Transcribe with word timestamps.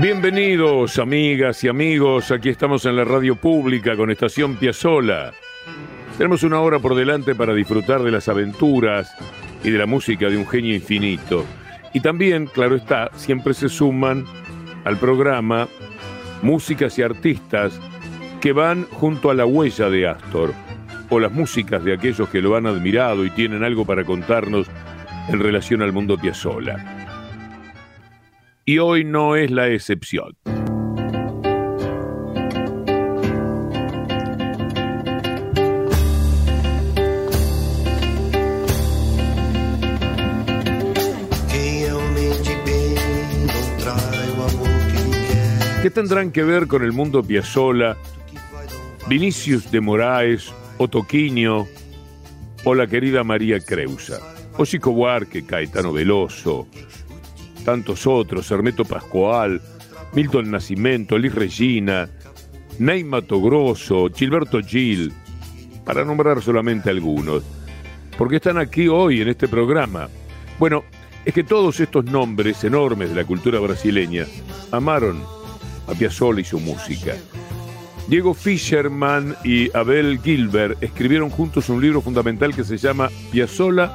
Bienvenidos, 0.00 0.98
amigas 0.98 1.62
y 1.62 1.68
amigos. 1.68 2.30
Aquí 2.30 2.48
estamos 2.48 2.86
en 2.86 2.96
la 2.96 3.04
radio 3.04 3.36
pública 3.36 3.94
con 3.98 4.10
Estación 4.10 4.56
Piazzola. 4.56 5.34
Tenemos 6.16 6.42
una 6.42 6.58
hora 6.60 6.78
por 6.78 6.94
delante 6.94 7.34
para 7.34 7.52
disfrutar 7.52 8.02
de 8.02 8.10
las 8.10 8.26
aventuras 8.26 9.14
y 9.62 9.68
de 9.68 9.76
la 9.76 9.84
música 9.84 10.30
de 10.30 10.38
un 10.38 10.48
genio 10.48 10.74
infinito. 10.74 11.44
Y 11.92 12.00
también, 12.00 12.46
claro 12.46 12.76
está, 12.76 13.10
siempre 13.14 13.52
se 13.52 13.68
suman 13.68 14.24
al 14.84 14.96
programa 14.96 15.68
músicas 16.40 16.98
y 16.98 17.02
artistas 17.02 17.78
que 18.40 18.52
van 18.52 18.86
junto 18.92 19.30
a 19.30 19.34
la 19.34 19.44
huella 19.44 19.90
de 19.90 20.08
Astor, 20.08 20.54
o 21.10 21.20
las 21.20 21.30
músicas 21.30 21.84
de 21.84 21.92
aquellos 21.92 22.26
que 22.30 22.40
lo 22.40 22.56
han 22.56 22.64
admirado 22.64 23.26
y 23.26 23.30
tienen 23.30 23.64
algo 23.64 23.84
para 23.84 24.04
contarnos 24.04 24.66
en 25.28 25.40
relación 25.40 25.82
al 25.82 25.92
mundo 25.92 26.16
Piazzola 26.16 26.99
y 28.70 28.78
hoy 28.78 29.02
no 29.02 29.34
es 29.34 29.50
la 29.50 29.66
excepción. 29.66 30.36
¿Qué 45.82 45.90
tendrán 45.90 46.30
que 46.30 46.44
ver 46.44 46.68
con 46.68 46.84
el 46.84 46.92
mundo 46.92 47.24
Piazzola, 47.24 47.96
Vinicius 49.08 49.68
de 49.72 49.80
Moraes, 49.80 50.52
Otoquinho 50.78 51.66
o 52.62 52.74
la 52.76 52.86
querida 52.86 53.24
María 53.24 53.58
Creusa, 53.58 54.20
o 54.56 54.64
Chico 54.64 54.92
Buarque, 54.92 55.44
Caetano 55.44 55.92
Veloso, 55.92 56.68
tantos 57.64 58.06
otros, 58.06 58.50
Hermeto 58.50 58.84
Pascual, 58.84 59.60
Milton 60.12 60.50
Nascimento, 60.50 61.18
Liz 61.18 61.34
Regina, 61.34 62.08
Ney 62.78 63.04
Grosso, 63.28 64.08
Gilberto 64.14 64.60
Gil, 64.60 65.12
para 65.84 66.04
nombrar 66.04 66.42
solamente 66.42 66.90
algunos, 66.90 67.42
porque 68.16 68.36
están 68.36 68.58
aquí 68.58 68.88
hoy 68.88 69.20
en 69.20 69.28
este 69.28 69.48
programa. 69.48 70.08
Bueno, 70.58 70.84
es 71.24 71.34
que 71.34 71.44
todos 71.44 71.78
estos 71.80 72.04
nombres 72.06 72.64
enormes 72.64 73.10
de 73.10 73.16
la 73.16 73.24
cultura 73.24 73.60
brasileña 73.60 74.24
amaron 74.72 75.22
a 75.86 75.92
Piazzolla 75.94 76.40
y 76.40 76.44
su 76.44 76.58
música. 76.58 77.14
Diego 78.08 78.34
Fischerman 78.34 79.36
y 79.44 79.74
Abel 79.76 80.20
Gilbert 80.22 80.82
escribieron 80.82 81.30
juntos 81.30 81.68
un 81.68 81.80
libro 81.80 82.00
fundamental 82.00 82.54
que 82.54 82.64
se 82.64 82.76
llama 82.76 83.10
Piazzolla, 83.30 83.92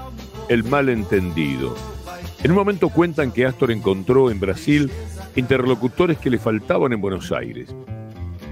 el 0.48 0.64
malentendido 0.64 1.95
en 2.46 2.52
un 2.52 2.58
momento 2.58 2.90
cuentan 2.90 3.32
que 3.32 3.44
Astor 3.44 3.72
encontró 3.72 4.30
en 4.30 4.40
Brasil 4.40 4.92
interlocutores 5.36 6.20
que 6.20 6.30
le 6.30 6.38
faltaban 6.38 6.94
en 6.94 7.02
Buenos 7.02 7.32
Aires. 7.32 7.74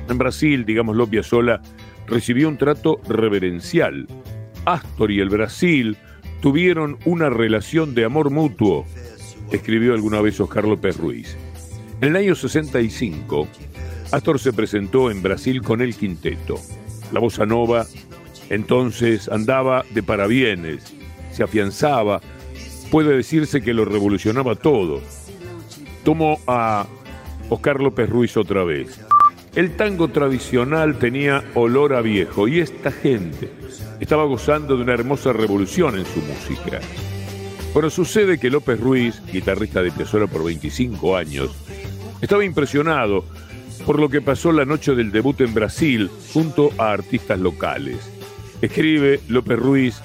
En 0.09 0.17
Brasil, 0.17 0.65
digámoslo, 0.65 1.05
Piazzolla 1.05 1.61
recibió 2.07 2.49
un 2.49 2.57
trato 2.57 2.99
reverencial. 3.07 4.07
Astor 4.65 5.11
y 5.11 5.19
el 5.19 5.29
Brasil 5.29 5.95
tuvieron 6.41 6.97
una 7.05 7.29
relación 7.29 7.93
de 7.93 8.05
amor 8.05 8.31
mutuo, 8.31 8.83
escribió 9.51 9.93
alguna 9.93 10.21
vez 10.21 10.39
Oscar 10.39 10.65
López 10.65 10.97
Ruiz. 10.97 11.37
En 12.01 12.09
el 12.09 12.15
año 12.15 12.33
65, 12.33 13.47
Astor 14.11 14.39
se 14.39 14.53
presentó 14.53 15.11
en 15.11 15.21
Brasil 15.21 15.61
con 15.61 15.81
el 15.81 15.95
quinteto. 15.95 16.55
La 17.11 17.19
bossa 17.19 17.45
nova 17.45 17.85
entonces 18.49 19.29
andaba 19.29 19.85
de 19.91 20.01
parabienes, 20.01 20.95
se 21.31 21.43
afianzaba 21.43 22.21
puede 22.91 23.15
decirse 23.15 23.61
que 23.61 23.73
lo 23.73 23.85
revolucionaba 23.85 24.55
todo. 24.55 25.01
Tomo 26.03 26.39
a 26.47 26.85
Oscar 27.49 27.79
López 27.79 28.09
Ruiz 28.09 28.37
otra 28.37 28.63
vez. 28.63 28.99
El 29.55 29.75
tango 29.75 30.07
tradicional 30.07 30.97
tenía 30.97 31.43
olor 31.53 31.93
a 31.93 32.01
viejo 32.01 32.47
y 32.47 32.59
esta 32.59 32.91
gente 32.91 33.51
estaba 33.99 34.25
gozando 34.25 34.75
de 34.75 34.83
una 34.83 34.93
hermosa 34.93 35.31
revolución 35.31 35.97
en 35.97 36.05
su 36.05 36.19
música. 36.21 36.79
Bueno, 37.73 37.89
sucede 37.89 38.39
que 38.39 38.49
López 38.49 38.79
Ruiz, 38.79 39.21
guitarrista 39.31 39.81
de 39.81 39.91
Piazzolla 39.91 40.27
por 40.27 40.43
25 40.43 41.15
años, 41.15 41.51
estaba 42.21 42.45
impresionado 42.45 43.25
por 43.85 43.99
lo 43.99 44.09
que 44.09 44.21
pasó 44.21 44.51
la 44.51 44.65
noche 44.65 44.95
del 44.95 45.11
debut 45.11 45.41
en 45.41 45.53
Brasil 45.53 46.09
junto 46.33 46.71
a 46.77 46.91
artistas 46.91 47.39
locales. 47.39 47.97
Escribe 48.61 49.19
López 49.27 49.59
Ruiz 49.59 50.01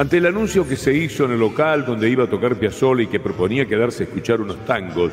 ante 0.00 0.16
el 0.16 0.24
anuncio 0.24 0.66
que 0.66 0.76
se 0.76 0.94
hizo 0.94 1.26
en 1.26 1.32
el 1.32 1.40
local 1.40 1.84
donde 1.84 2.08
iba 2.08 2.24
a 2.24 2.26
tocar 2.26 2.56
Piazzolla 2.56 3.02
y 3.02 3.08
que 3.08 3.20
proponía 3.20 3.66
quedarse 3.66 4.02
a 4.02 4.06
escuchar 4.06 4.40
unos 4.40 4.64
tangos, 4.64 5.12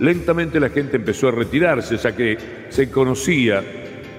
lentamente 0.00 0.58
la 0.58 0.70
gente 0.70 0.96
empezó 0.96 1.28
a 1.28 1.32
retirarse, 1.32 1.98
ya 1.98 2.16
que 2.16 2.38
se 2.70 2.90
conocía 2.90 3.62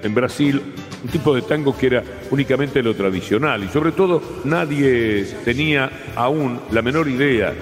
en 0.04 0.14
Brasil 0.14 0.62
un 1.02 1.10
tipo 1.10 1.34
de 1.34 1.42
tango 1.42 1.76
que 1.76 1.88
era 1.88 2.04
únicamente 2.30 2.84
lo 2.84 2.94
tradicional 2.94 3.64
y 3.64 3.68
sobre 3.68 3.90
todo 3.90 4.22
nadie 4.44 5.26
tenía 5.44 5.90
aún 6.14 6.60
la 6.70 6.82
menor 6.82 7.08
idea 7.08 7.52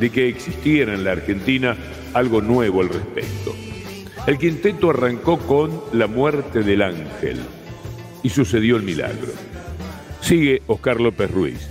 de 0.00 0.10
que 0.10 0.26
existiera 0.26 0.94
en 0.94 1.04
la 1.04 1.12
Argentina 1.12 1.76
algo 2.14 2.40
nuevo 2.40 2.80
al 2.80 2.88
respecto. 2.88 3.54
El 4.26 4.38
quinteto 4.38 4.90
arrancó 4.90 5.38
con 5.38 5.80
La 5.92 6.08
muerte 6.08 6.64
del 6.64 6.82
ángel 6.82 7.38
y 8.24 8.28
sucedió 8.28 8.74
el 8.74 8.82
milagro. 8.82 9.30
Sigue 10.20 10.62
Oscar 10.66 11.00
López 11.00 11.30
Ruiz. 11.30 11.68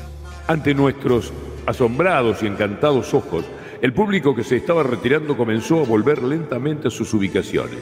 Ante 0.51 0.73
nuestros 0.73 1.31
asombrados 1.65 2.43
y 2.43 2.45
encantados 2.45 3.13
ojos, 3.13 3.45
el 3.81 3.93
público 3.93 4.35
que 4.35 4.43
se 4.43 4.57
estaba 4.57 4.83
retirando 4.83 5.37
comenzó 5.37 5.79
a 5.79 5.85
volver 5.85 6.21
lentamente 6.21 6.89
a 6.89 6.91
sus 6.91 7.13
ubicaciones. 7.13 7.79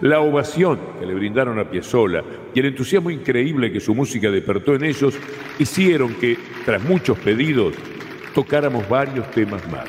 La 0.00 0.18
ovación 0.18 0.80
que 0.98 1.06
le 1.06 1.14
brindaron 1.14 1.60
a 1.60 1.70
Piazzolla 1.70 2.24
y 2.52 2.58
el 2.58 2.66
entusiasmo 2.66 3.12
increíble 3.12 3.70
que 3.70 3.78
su 3.78 3.94
música 3.94 4.32
despertó 4.32 4.74
en 4.74 4.86
ellos 4.86 5.16
hicieron 5.60 6.12
que, 6.14 6.36
tras 6.64 6.82
muchos 6.82 7.16
pedidos, 7.20 7.74
tocáramos 8.34 8.88
varios 8.88 9.30
temas 9.30 9.62
más. 9.70 9.86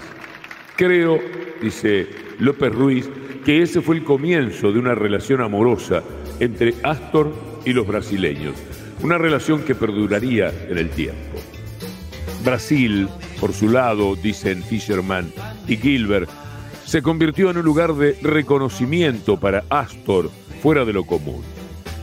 Creo, 0.75 1.19
dice 1.59 2.09
López 2.37 2.71
Ruiz, 2.71 3.09
que 3.43 3.63
ese 3.63 3.81
fue 3.81 3.95
el 3.95 4.03
comienzo 4.03 4.71
de 4.71 4.77
una 4.77 4.93
relación 4.93 5.41
amorosa 5.41 6.03
entre 6.39 6.75
Astor 6.83 7.33
y 7.65 7.73
los 7.73 7.87
brasileños, 7.87 8.53
una 9.01 9.17
relación 9.17 9.63
que 9.63 9.73
perduraría 9.73 10.53
en 10.69 10.77
el 10.77 10.91
tiempo. 10.91 11.28
Brasil, 12.43 13.07
por 13.39 13.53
su 13.53 13.69
lado, 13.69 14.15
dicen 14.15 14.63
Fisherman 14.63 15.31
y 15.67 15.77
Gilbert, 15.77 16.29
se 16.85 17.01
convirtió 17.01 17.51
en 17.51 17.57
un 17.57 17.65
lugar 17.65 17.93
de 17.93 18.17
reconocimiento 18.21 19.39
para 19.39 19.63
Astor 19.69 20.31
fuera 20.61 20.85
de 20.85 20.93
lo 20.93 21.03
común. 21.05 21.43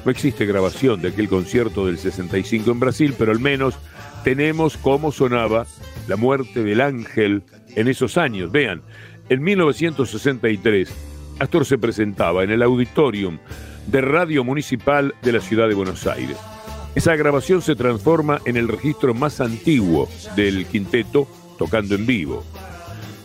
No 0.04 0.10
existe 0.10 0.46
grabación 0.46 1.02
de 1.02 1.08
aquel 1.08 1.28
concierto 1.28 1.86
del 1.86 1.98
65 1.98 2.70
en 2.70 2.80
Brasil, 2.80 3.14
pero 3.18 3.32
al 3.32 3.40
menos 3.40 3.74
tenemos 4.22 4.76
cómo 4.76 5.10
sonaba 5.10 5.66
la 6.06 6.16
muerte 6.16 6.62
del 6.62 6.80
ángel 6.80 7.42
en 7.74 7.88
esos 7.88 8.16
años. 8.16 8.52
Vean, 8.52 8.82
en 9.28 9.42
1963, 9.42 10.92
Astor 11.40 11.66
se 11.66 11.78
presentaba 11.78 12.44
en 12.44 12.50
el 12.50 12.62
auditorium 12.62 13.38
de 13.86 14.00
Radio 14.00 14.44
Municipal 14.44 15.14
de 15.22 15.32
la 15.32 15.40
ciudad 15.40 15.68
de 15.68 15.74
Buenos 15.74 16.06
Aires. 16.06 16.36
Esa 16.96 17.14
grabación 17.14 17.60
se 17.60 17.76
transforma 17.76 18.40
en 18.46 18.56
el 18.56 18.68
registro 18.68 19.12
más 19.12 19.42
antiguo 19.42 20.08
del 20.34 20.64
quinteto 20.64 21.28
tocando 21.58 21.94
en 21.94 22.06
vivo. 22.06 22.42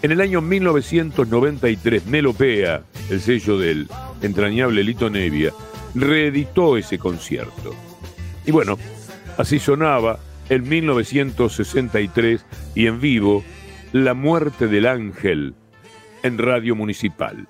En 0.02 0.12
el 0.12 0.20
año 0.20 0.42
1993, 0.42 2.06
Melopea, 2.06 2.84
el 3.10 3.22
sello 3.22 3.58
del 3.58 3.88
entrañable 4.22 4.84
Lito 4.84 5.10
Nevia, 5.10 5.54
reeditó 5.96 6.76
ese 6.76 7.00
concierto. 7.00 7.74
Y 8.46 8.52
bueno, 8.52 8.78
así 9.38 9.58
sonaba 9.58 10.20
en 10.50 10.68
1963 10.68 12.46
y 12.76 12.88
en 12.88 13.00
vivo 13.00 13.42
La 13.94 14.14
muerte 14.14 14.68
del 14.68 14.86
ángel 14.86 15.56
en 16.24 16.38
Radio 16.38 16.76
Municipal. 16.76 17.48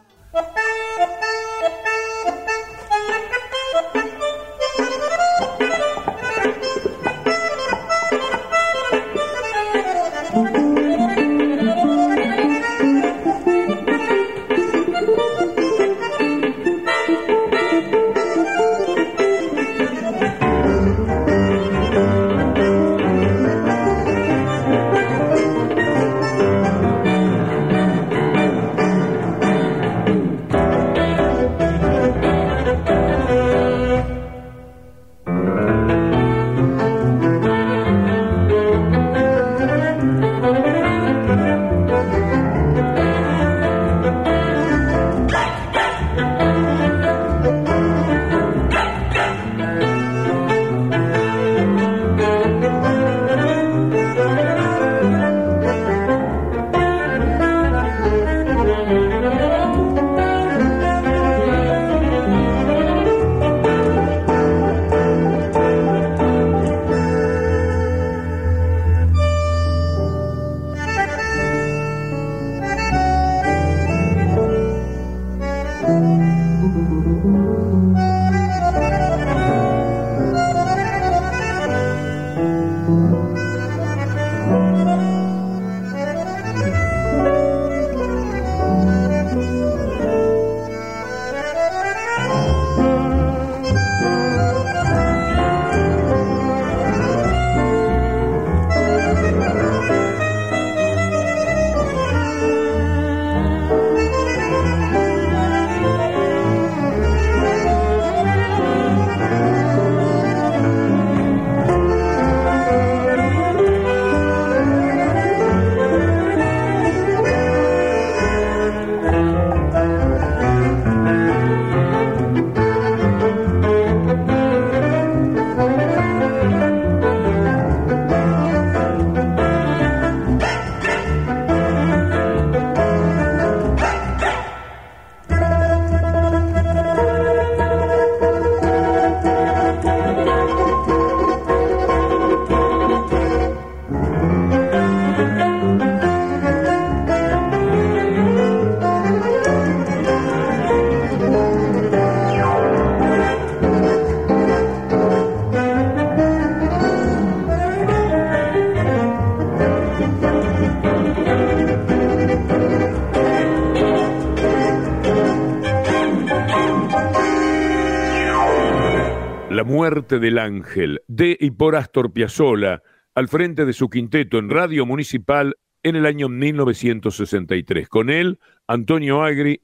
Muerte 170.12 170.26
del 170.26 170.40
ángel, 170.40 171.02
de 171.08 171.38
y 171.40 171.52
por 171.52 171.76
Astor 171.76 172.12
Piazzolla, 172.12 172.82
al 173.16 173.28
frente 173.30 173.66
de 173.66 173.74
su 173.74 173.90
quinteto 173.90 174.40
en 174.40 174.50
Radio 174.50 174.86
Municipal 174.86 175.56
en 175.84 175.96
el 175.96 176.06
año 176.06 176.28
1963. 176.28 177.88
Con 177.88 178.10
él, 178.10 178.40
Antonio 178.68 179.24
Agri, 179.24 179.62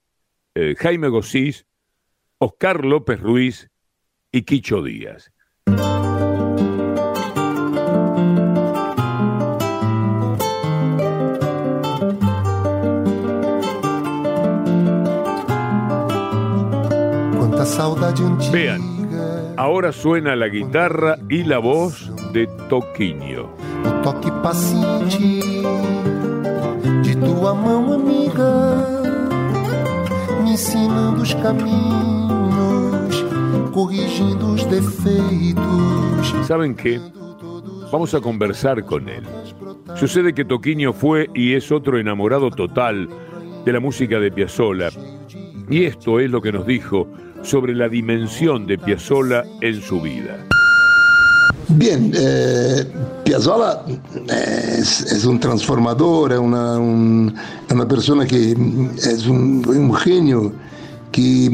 eh, 0.56 0.76
Jaime 0.78 1.10
Gossís, 1.10 1.66
Oscar 2.38 2.86
López 2.86 3.20
Ruiz 3.20 3.70
y 4.32 4.44
Quicho 4.44 4.82
Díaz. 4.84 5.32
Vean, 18.52 18.97
Ahora 19.58 19.92
suena 19.92 20.36
la 20.36 20.50
guitarra 20.50 21.18
y 21.30 21.44
la 21.44 21.58
voz 21.58 22.12
de 22.32 22.46
Toquinho. 22.70 23.50
O 23.84 23.90
toque 24.04 24.32
paciente 24.44 25.18
de 27.04 27.16
tua 27.16 27.56
mão 27.56 27.94
amiga, 27.94 29.10
me 30.44 30.52
ensinando 30.52 31.24
os 31.24 31.34
caminhos, 31.34 33.26
corrigindo 33.74 34.54
os 34.54 34.64
defeitos. 34.70 36.36
¿Saben 36.46 36.76
qué? 36.76 37.02
Vamos 37.92 38.14
a 38.14 38.22
conversar 38.22 38.86
con 38.86 39.10
él. 39.10 39.24
Sucede 39.96 40.36
que 40.36 40.46
Toquinho 40.46 40.94
fue 40.94 41.32
y 41.34 41.56
es 41.56 41.72
otro 41.72 41.98
enamorado 41.98 42.52
total 42.52 43.10
de 43.66 43.74
la 43.74 43.80
música 43.80 44.20
de 44.20 44.32
Piazzolla. 44.32 44.90
Y 45.68 45.86
esto 45.86 46.20
es 46.20 46.30
lo 46.30 46.44
que 46.44 46.52
nos 46.52 46.68
dijo 46.68 47.08
sobre 47.48 47.74
la 47.74 47.88
dimensión 47.88 48.68
de 48.68 48.78
Piazzolla 48.78 49.46
en 49.62 49.82
su 49.82 50.02
vida. 50.02 50.38
Bien, 51.70 52.12
eh, 52.14 52.86
Piazzolla 53.24 53.84
es, 54.28 55.02
es, 55.12 55.26
un 55.26 55.40
transformador, 55.40 56.34
es 56.34 56.40
una, 56.40 56.78
un, 56.78 57.34
persona 57.88 58.26
que 58.26 58.52
es 58.52 59.28
un, 59.28 59.94
genio 59.96 60.52
que 61.12 61.50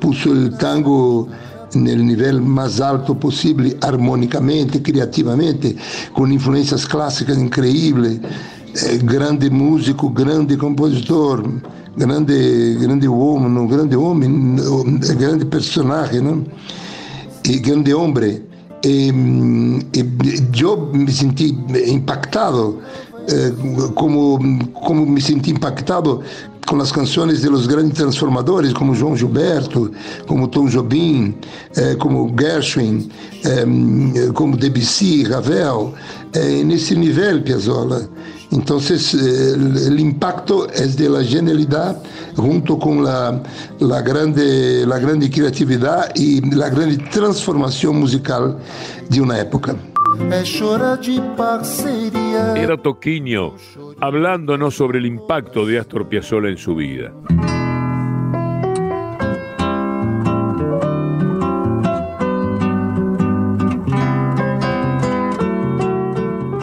puso 0.00 0.32
el 0.32 0.56
tango 0.56 1.28
en 1.74 1.86
el 1.86 2.06
nivel 2.06 2.40
más 2.40 2.80
alto 2.80 3.14
posible, 3.14 3.76
armónicamente, 3.82 4.82
creativamente, 4.82 5.76
con 6.14 6.32
influencias 6.32 6.86
clásicas 6.86 7.36
increíbles, 7.36 8.20
eh, 8.74 9.00
grande 9.02 9.50
músico, 9.50 10.10
grande 10.10 10.56
compositor, 10.56 11.44
grande, 11.96 12.76
grande 12.80 13.08
uomo, 13.08 13.66
grande 13.66 13.96
homem, 13.96 14.56
grande 15.18 15.44
personagem, 15.46 16.20
né? 16.20 16.42
e 17.48 17.58
grande 17.58 17.94
homem. 17.94 18.42
E, 18.84 19.10
e, 19.94 20.62
eu 20.62 20.92
me 20.92 21.10
senti 21.10 21.56
impactado, 21.88 22.78
eh, 23.28 23.52
como, 23.94 24.38
como 24.74 25.06
me 25.06 25.20
senti 25.20 25.50
impactado 25.50 26.22
com 26.66 26.80
as 26.80 26.92
canções 26.92 27.40
de 27.40 27.48
los 27.48 27.66
grandes 27.66 27.94
transformadores, 27.94 28.72
como 28.72 28.94
João 28.94 29.16
Gilberto, 29.16 29.92
como 30.26 30.48
Tom 30.48 30.66
Jobim, 30.66 31.34
eh, 31.76 31.94
como 31.96 32.32
Gershwin, 32.38 33.08
eh, 33.44 34.30
como 34.34 34.56
Debussy, 34.56 35.24
Ravel, 35.24 35.94
nesse 36.64 36.94
nível, 36.94 37.42
Piazzolla. 37.42 38.08
Entonces, 38.52 39.14
el, 39.14 39.98
impacto 39.98 40.68
es 40.70 40.96
de 40.96 41.08
la 41.08 41.22
genialidad 41.22 42.00
junto 42.36 42.78
con 42.78 43.02
la, 43.02 43.42
la, 43.80 44.02
grande, 44.02 44.86
la 44.86 44.98
grande 44.98 45.30
creatividad 45.30 46.14
y 46.14 46.40
la 46.54 46.68
grande 46.70 46.98
transformación 47.10 47.98
musical 47.98 48.56
de 49.08 49.20
una 49.20 49.40
época. 49.40 49.74
Era 52.56 52.76
Toquinho 52.82 53.54
hablándonos 54.00 54.74
sobre 54.74 54.98
el 54.98 55.06
impacto 55.06 55.66
de 55.66 55.78
Astor 55.78 56.08
Piazzolla 56.08 56.48
en 56.48 56.56
su 56.56 56.74
vida. 56.74 57.12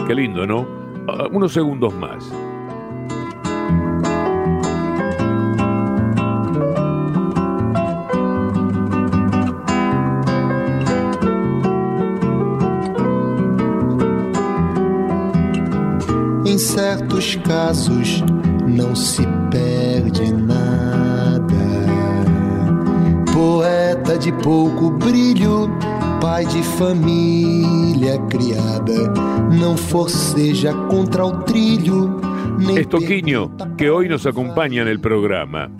Qué 0.06 0.14
lindo, 0.14 0.46
¿no? 0.46 0.83
Ah, 1.06 1.28
unos 1.30 1.52
segundos 1.52 1.92
más. 1.94 2.30
Em 16.46 16.58
certos 16.58 17.36
casos 17.36 18.22
não 18.66 18.94
se 18.94 19.26
perde 19.50 20.32
nada. 20.32 21.44
Poeta 23.32 24.16
de 24.16 24.32
pouco 24.32 24.90
brilho, 24.90 25.68
pai 26.24 26.46
de 26.46 26.62
família 26.62 28.18
criada, 28.30 29.12
não 29.60 29.76
forceja 29.76 30.72
contra 30.88 31.26
o 31.26 31.42
trilho. 31.42 32.18
Es 32.74 32.86
Toquinho, 32.86 33.54
que 33.76 33.90
hoy 33.90 34.08
nos 34.08 34.26
acompaña 34.26 34.80
en 34.80 34.88
el 34.88 35.00
programa. 35.00 35.70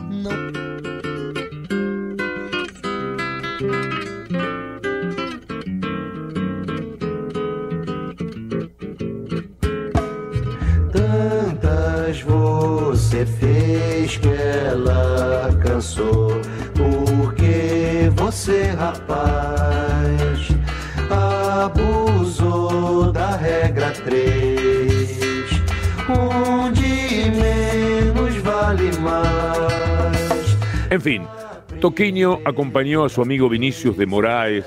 Toquinho 31.85 32.41
acompañó 32.47 33.05
a 33.05 33.11
su 33.11 33.21
amigo 33.21 33.47
Vinicius 33.47 33.99
de 33.99 34.07
Moraes 34.07 34.65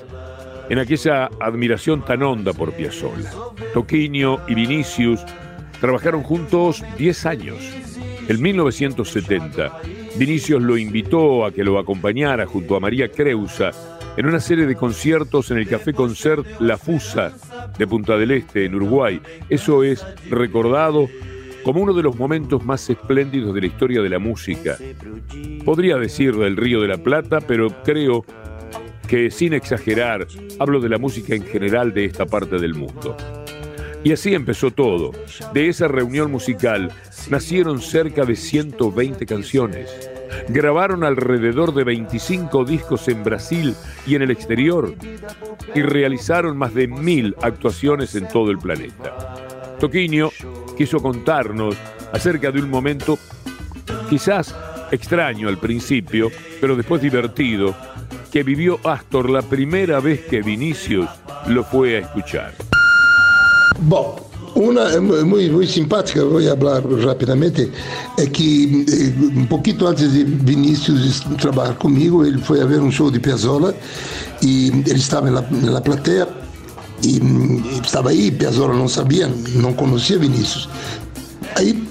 en 0.69 0.77
aquella 0.77 1.31
admiración 1.39 2.05
tan 2.05 2.21
honda 2.21 2.53
por 2.53 2.73
Piazzolla. 2.73 3.31
Toquinho 3.73 4.39
y 4.47 4.53
Vinicius 4.53 5.25
trabajaron 5.81 6.21
juntos 6.21 6.83
10 6.99 7.25
años. 7.25 7.57
En 8.27 8.39
1970, 8.39 9.81
Vinicius 10.17 10.61
lo 10.61 10.77
invitó 10.77 11.43
a 11.43 11.51
que 11.51 11.63
lo 11.63 11.79
acompañara 11.79 12.45
junto 12.45 12.75
a 12.75 12.79
María 12.79 13.09
Creusa 13.09 13.71
en 14.15 14.27
una 14.27 14.39
serie 14.39 14.67
de 14.67 14.75
conciertos 14.75 15.49
en 15.49 15.57
el 15.57 15.67
Café 15.67 15.93
Concert 15.93 16.45
La 16.59 16.77
Fusa 16.77 17.33
de 17.79 17.87
Punta 17.87 18.15
del 18.15 18.29
Este, 18.29 18.65
en 18.65 18.75
Uruguay. 18.75 19.19
Eso 19.49 19.83
es 19.83 20.05
recordado 20.29 21.09
como 21.67 21.81
uno 21.81 21.91
de 21.91 22.01
los 22.01 22.15
momentos 22.15 22.63
más 22.63 22.89
espléndidos 22.89 23.53
de 23.53 23.59
la 23.59 23.67
historia 23.67 24.01
de 24.01 24.07
la 24.07 24.19
música. 24.19 24.77
Podría 25.65 25.97
decir 25.97 26.33
del 26.33 26.55
Río 26.55 26.79
de 26.79 26.87
la 26.87 26.97
Plata, 26.97 27.41
pero 27.41 27.67
creo 27.83 28.23
que 29.05 29.29
sin 29.29 29.51
exagerar 29.51 30.25
hablo 30.59 30.79
de 30.79 30.87
la 30.87 30.97
música 30.97 31.35
en 31.35 31.43
general 31.43 31.93
de 31.93 32.05
esta 32.05 32.25
parte 32.25 32.57
del 32.57 32.73
mundo. 32.73 33.17
Y 34.01 34.13
así 34.13 34.33
empezó 34.33 34.71
todo. 34.71 35.11
De 35.53 35.67
esa 35.67 35.89
reunión 35.89 36.31
musical 36.31 36.89
nacieron 37.29 37.81
cerca 37.81 38.23
de 38.23 38.37
120 38.37 39.25
canciones. 39.25 40.09
Grabaron 40.47 41.03
alrededor 41.03 41.73
de 41.73 41.83
25 41.83 42.63
discos 42.63 43.09
en 43.09 43.25
Brasil 43.25 43.75
y 44.05 44.15
en 44.15 44.21
el 44.21 44.31
exterior 44.31 44.95
y 45.75 45.81
realizaron 45.81 46.55
más 46.55 46.73
de 46.73 46.87
mil 46.87 47.35
actuaciones 47.41 48.15
en 48.15 48.25
todo 48.29 48.51
el 48.51 48.57
planeta. 48.57 49.35
Toquinho 49.81 50.31
quiso 50.77 50.99
contarnos 51.01 51.75
acerca 52.13 52.51
de 52.51 52.61
un 52.61 52.69
momento 52.69 53.17
quizás 54.09 54.53
extraño 54.91 55.49
al 55.49 55.57
principio, 55.57 56.31
pero 56.61 56.75
después 56.75 57.01
divertido, 57.01 57.75
que 58.31 58.43
vivió 58.43 58.79
Astor 58.83 59.29
la 59.29 59.41
primera 59.41 59.99
vez 59.99 60.21
que 60.29 60.41
Vinicius 60.41 61.09
lo 61.47 61.63
fue 61.63 61.97
a 61.97 61.99
escuchar. 62.01 62.53
Bom, 63.79 64.15
uma 64.55 64.89
é 64.91 64.99
mu- 64.99 65.23
muito, 65.25 65.53
muito 65.53 65.71
simpática, 65.71 66.23
vou 66.25 66.41
falar 66.41 66.81
rapidamente, 67.05 67.71
é 68.17 68.25
que 68.25 68.85
eh, 68.89 69.39
um 69.39 69.45
pouquinho 69.45 69.87
antes 69.87 70.11
de 70.11 70.23
Vinícius 70.23 71.21
trabalhar 71.39 71.75
comigo, 71.75 72.25
ele 72.25 72.39
foi 72.39 72.61
a 72.61 72.65
ver 72.65 72.79
um 72.79 72.91
show 72.91 73.11
de 73.11 73.19
Piazzolla 73.19 73.75
e 74.41 74.69
ele 74.69 74.99
estava 74.99 75.29
na, 75.29 75.41
na 75.41 75.81
plateia 75.81 76.27
e, 76.27 76.27
hum, 76.27 76.36
e 77.03 77.19
estava 77.83 78.09
aí, 78.09 78.31
Piazzolla 78.31 78.73
não 78.73 78.87
sabia, 78.87 79.31
não 79.55 79.73
conhecia 79.73 80.17
Vinícius. 80.17 80.67
Aí, 81.55 81.87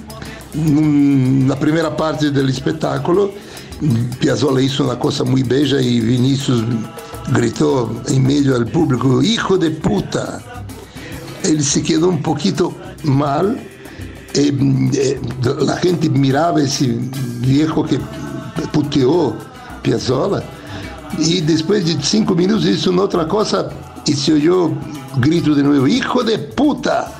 na 0.54 1.56
primeira 1.56 1.90
parte 1.90 2.30
do 2.30 2.48
espetáculo, 2.48 3.32
Piazzolla 4.18 4.62
hizo 4.62 4.84
uma 4.84 4.96
coisa 4.96 5.24
muito 5.24 5.46
beija 5.48 5.80
e 5.80 6.00
Vinícius 6.00 6.64
gritou 7.30 7.90
em 8.08 8.20
meio 8.20 8.56
ao 8.56 8.64
público, 8.64 9.22
hijo 9.22 9.58
de 9.58 9.70
puta! 9.70 10.42
él 11.46 11.62
se 11.62 11.82
quedó 11.82 12.08
un 12.08 12.22
poquito 12.22 12.74
mal. 13.04 13.56
eh, 14.34 14.52
eh, 14.94 15.20
la 15.60 15.76
gente 15.78 16.10
miraba 16.10 16.60
ese 16.60 16.98
viejo 17.40 17.84
que 17.84 17.98
puteó 18.72 19.34
Piazzolla 19.82 20.42
y 21.18 21.40
después 21.40 21.86
de 21.86 21.96
cinco 22.02 22.34
minutos 22.34 22.86
una 22.86 23.02
otra 23.02 23.26
cosa 23.26 23.70
y 24.06 24.12
se 24.14 24.32
oyó 24.34 24.70
grito 25.18 25.54
de 25.54 25.62
nuevo, 25.62 25.86
hijo 25.86 26.22
de 26.22 26.38
puta. 26.38 27.12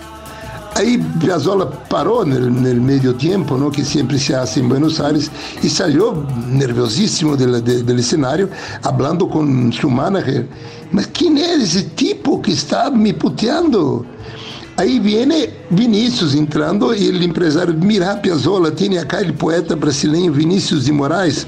Ahí 0.74 0.98
Piazzolla 1.20 1.70
paró 1.88 2.22
en 2.22 2.32
el, 2.32 2.80
medio 2.82 3.14
tiempo, 3.14 3.56
¿no? 3.56 3.70
que 3.70 3.82
siempre 3.82 4.18
se 4.18 4.34
hace 4.34 4.60
en 4.60 4.68
Buenos 4.68 5.00
Aires, 5.00 5.30
y 5.62 5.70
salió 5.70 6.26
nerviosísimo 6.50 7.34
del, 7.34 7.64
de- 7.64 7.82
del 7.82 7.98
escenario, 7.98 8.50
hablando 8.82 9.26
con 9.28 9.72
su 9.72 9.88
manager. 9.88 10.46
¿Mas 10.92 11.06
quién 11.08 11.38
es 11.38 11.62
ese 11.62 11.82
tipo 11.94 12.42
que 12.42 12.52
está 12.52 12.90
me 12.90 13.14
puteando? 13.14 14.04
Aí 14.78 15.00
viene 15.00 15.48
Vinícius 15.70 16.34
entrando 16.34 16.94
e 16.94 17.08
o 17.10 17.22
empresário, 17.22 17.74
mira, 17.74 18.14
Piazzolla, 18.16 18.70
acá 18.98 19.22
o 19.22 19.32
poeta 19.32 19.74
brasileiro 19.74 20.34
Vinícius 20.34 20.84
de 20.84 20.92
Moraes, 20.92 21.46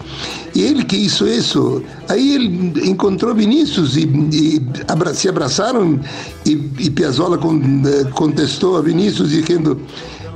e 0.54 0.62
ele 0.62 0.82
que 0.82 0.96
hizo 0.96 1.26
isso. 1.28 1.82
Aí 2.08 2.34
ele 2.34 2.88
encontrou 2.88 3.34
Vinícius 3.34 3.96
e, 3.98 4.04
e 4.32 4.66
abra- 4.88 5.12
se 5.12 5.28
abraçaram 5.28 6.00
e, 6.46 6.52
e 6.78 6.88
con- 7.36 7.60
eh, 7.86 8.04
contestou 8.12 8.78
a 8.78 8.80
Vinícius 8.80 9.28
dizendo 9.28 9.78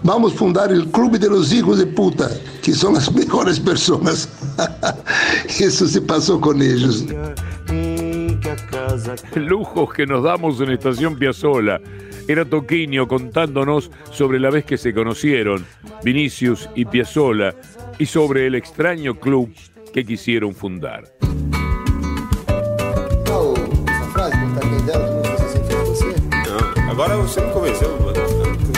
vamos 0.04 0.34
fundar 0.34 0.70
o 0.70 0.87
Clube 0.88 1.16
de 1.16 1.28
los 1.28 1.50
Hijos 1.50 1.78
de 1.78 1.87
Puta, 1.87 2.28
que 2.61 2.75
são 2.75 2.94
as 2.94 3.08
melhores 3.14 3.58
pessoas. 3.58 4.28
Isso 5.58 5.88
se 5.88 6.00
passou 6.02 6.38
com 6.38 6.52
eles. 6.54 7.06
Lujos 9.35 9.92
que 9.92 10.06
nos 10.06 10.23
damos 10.23 10.61
en 10.61 10.71
Estación 10.71 11.16
Piazzola. 11.16 11.80
Era 12.28 12.44
Toquinho 12.44 13.09
contándonos 13.09 13.90
sobre 14.11 14.38
la 14.38 14.50
vez 14.50 14.64
que 14.64 14.76
se 14.78 14.94
conocieron, 14.94 15.66
Vinicius 16.04 16.68
y 16.75 16.85
Piazzola, 16.85 17.54
y 17.99 18.06
sobre 18.06 18.47
el 18.47 18.54
extraño 18.54 19.14
club 19.18 19.52
que 19.92 20.04
quisieron 20.04 20.54
fundar. 20.54 21.04
Agora 26.90 27.16
você 27.16 27.40
me 27.40 27.52
convenceu. 27.52 27.88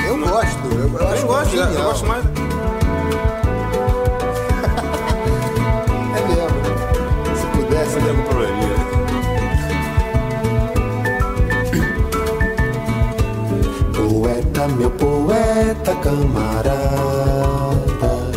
Eu 0.07 0.19
gosto, 0.19 0.59
eu, 0.73 0.89
eu 0.89 1.09
acho 1.09 1.23
Eu 1.23 1.27
gosto, 1.27 1.57
eu 1.57 1.65
genial. 1.67 1.85
gosto 1.85 2.07
mais. 2.07 2.54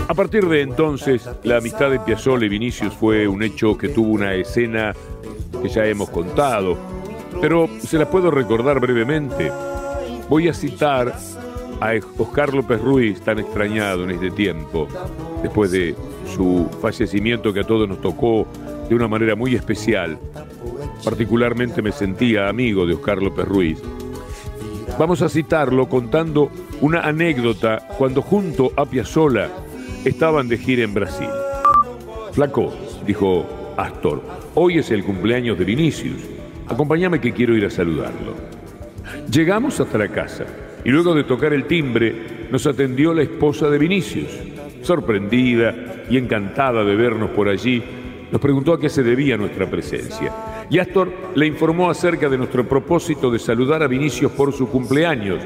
A 0.09 0.13
partir 0.13 0.45
de 0.47 0.61
entonces, 0.61 1.29
la 1.43 1.57
amistad 1.57 1.89
de 1.89 2.01
Piazzolla 2.01 2.45
y 2.45 2.49
Vinicius 2.49 2.93
fue 2.93 3.27
un 3.27 3.43
hecho 3.43 3.77
que 3.77 3.87
tuvo 3.87 4.11
una 4.11 4.33
escena 4.33 4.93
que 5.61 5.69
ya 5.69 5.85
hemos 5.85 6.09
contado, 6.09 6.77
pero 7.39 7.69
se 7.79 7.97
la 7.97 8.09
puedo 8.09 8.29
recordar 8.29 8.81
brevemente. 8.81 9.51
Voy 10.27 10.49
a 10.49 10.53
citar 10.53 11.15
a 11.79 11.91
Oscar 12.17 12.53
López 12.53 12.81
Ruiz, 12.81 13.21
tan 13.21 13.39
extrañado 13.39 14.03
en 14.03 14.11
este 14.11 14.31
tiempo, 14.31 14.87
después 15.41 15.71
de 15.71 15.95
su 16.35 16.69
fallecimiento 16.81 17.53
que 17.53 17.61
a 17.61 17.63
todos 17.63 17.87
nos 17.87 18.01
tocó 18.01 18.45
de 18.89 18.95
una 18.95 19.07
manera 19.07 19.35
muy 19.35 19.55
especial. 19.55 20.17
Particularmente 21.05 21.81
me 21.81 21.93
sentía 21.93 22.49
amigo 22.49 22.85
de 22.85 22.95
Oscar 22.95 23.21
López 23.21 23.45
Ruiz. 23.45 23.81
Vamos 24.99 25.21
a 25.21 25.29
citarlo 25.29 25.87
contando 25.87 26.49
una 26.81 27.01
anécdota 27.01 27.87
cuando 27.99 28.23
junto 28.23 28.71
a 28.75 28.83
Piazzolla 28.83 29.49
estaban 30.03 30.47
de 30.47 30.57
gira 30.57 30.83
en 30.83 30.93
Brasil. 30.95 31.29
Flaco, 32.31 32.73
dijo 33.05 33.75
Astor, 33.77 34.23
hoy 34.55 34.79
es 34.79 34.89
el 34.89 35.03
cumpleaños 35.03 35.59
de 35.59 35.65
Vinicius. 35.65 36.23
Acompáñame 36.67 37.21
que 37.21 37.31
quiero 37.31 37.55
ir 37.55 37.65
a 37.65 37.69
saludarlo. 37.69 38.33
Llegamos 39.31 39.79
hasta 39.79 39.99
la 39.99 40.07
casa 40.07 40.45
y 40.83 40.89
luego 40.89 41.13
de 41.13 41.25
tocar 41.25 41.53
el 41.53 41.65
timbre 41.65 42.47
nos 42.49 42.65
atendió 42.65 43.13
la 43.13 43.21
esposa 43.21 43.69
de 43.69 43.77
Vinicius. 43.77 44.31
Sorprendida 44.81 45.75
y 46.09 46.17
encantada 46.17 46.83
de 46.83 46.95
vernos 46.95 47.29
por 47.31 47.49
allí, 47.49 47.83
nos 48.31 48.41
preguntó 48.41 48.73
a 48.73 48.79
qué 48.79 48.89
se 48.89 49.03
debía 49.03 49.37
nuestra 49.37 49.69
presencia. 49.69 50.33
Y 50.69 50.79
Astor 50.79 51.11
le 51.35 51.47
informó 51.47 51.89
acerca 51.89 52.27
de 52.27 52.37
nuestro 52.37 52.67
propósito 52.67 53.31
de 53.31 53.39
saludar 53.39 53.83
a 53.83 53.87
Vinicius 53.87 54.31
por 54.33 54.51
su 54.51 54.67
cumpleaños, 54.67 55.41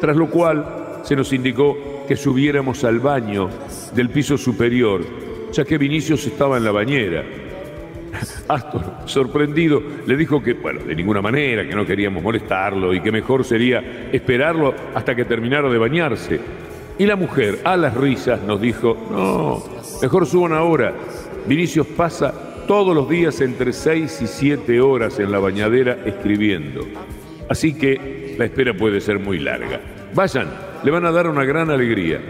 tras 0.00 0.16
lo 0.16 0.28
cual 0.28 1.00
se 1.02 1.16
nos 1.16 1.32
indicó 1.32 2.04
que 2.06 2.16
subiéramos 2.16 2.84
al 2.84 3.00
baño 3.00 3.48
del 3.94 4.10
piso 4.10 4.36
superior, 4.36 5.02
ya 5.50 5.64
que 5.64 5.78
Vinicius 5.78 6.26
estaba 6.26 6.58
en 6.58 6.64
la 6.64 6.72
bañera. 6.72 7.24
Astor, 8.48 8.82
sorprendido, 9.06 9.82
le 10.06 10.16
dijo 10.16 10.42
que, 10.42 10.52
bueno, 10.52 10.80
de 10.84 10.94
ninguna 10.94 11.22
manera, 11.22 11.66
que 11.66 11.74
no 11.74 11.86
queríamos 11.86 12.22
molestarlo 12.22 12.92
y 12.92 13.00
que 13.00 13.10
mejor 13.10 13.44
sería 13.44 14.08
esperarlo 14.12 14.74
hasta 14.94 15.14
que 15.14 15.24
terminara 15.24 15.70
de 15.70 15.78
bañarse. 15.78 16.40
Y 16.98 17.06
la 17.06 17.16
mujer, 17.16 17.60
a 17.64 17.76
las 17.76 17.94
risas, 17.94 18.42
nos 18.42 18.60
dijo, 18.60 18.96
no, 19.10 19.62
mejor 20.02 20.26
suban 20.26 20.52
ahora. 20.52 20.92
Vinicius 21.46 21.86
pasa 21.86 22.55
todos 22.66 22.94
los 22.94 23.08
días 23.08 23.40
entre 23.40 23.72
6 23.72 24.22
y 24.22 24.26
7 24.26 24.80
horas 24.80 25.18
en 25.18 25.30
la 25.30 25.38
bañadera 25.38 25.98
escribiendo. 26.04 26.80
Así 27.48 27.74
que 27.74 28.34
la 28.38 28.44
espera 28.44 28.74
puede 28.74 29.00
ser 29.00 29.18
muy 29.18 29.38
larga. 29.38 29.80
Vayan, 30.14 30.48
le 30.82 30.90
van 30.90 31.06
a 31.06 31.12
dar 31.12 31.28
una 31.28 31.44
gran 31.44 31.70
alegría. 31.70 32.20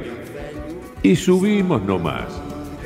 Y 1.03 1.17
subimos 1.17 1.83
nomás. 1.83 2.43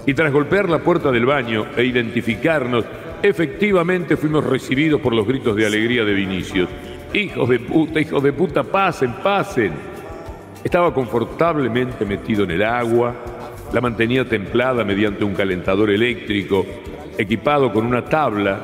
Y 0.07 0.15
tras 0.15 0.33
golpear 0.33 0.69
la 0.69 0.79
puerta 0.79 1.11
del 1.11 1.27
baño 1.27 1.67
e 1.77 1.85
identificarnos, 1.85 2.85
efectivamente 3.23 4.17
fuimos 4.17 4.45
recibidos 4.45 5.01
por 5.01 5.15
los 5.15 5.27
gritos 5.27 5.57
de 5.57 5.67
alegría 5.67 6.05
de 6.05 6.15
Vinicius. 6.15 6.69
Hijos 7.13 7.49
de 7.49 7.59
puta, 7.59 8.01
hijos 8.01 8.23
de 8.23 8.33
puta, 8.33 8.63
pasen, 8.63 9.15
pasen. 9.23 9.73
Estaba 10.63 10.95
confortablemente 10.95 12.05
metido 12.05 12.45
en 12.45 12.53
el 12.53 12.63
agua, 12.63 13.15
la 13.73 13.81
mantenía 13.81 14.25
templada 14.25 14.85
mediante 14.85 15.25
un 15.25 15.35
calentador 15.35 15.91
eléctrico, 15.91 16.67
equipado 17.21 17.73
con 17.73 17.87
una 17.87 18.05
tabla 18.05 18.61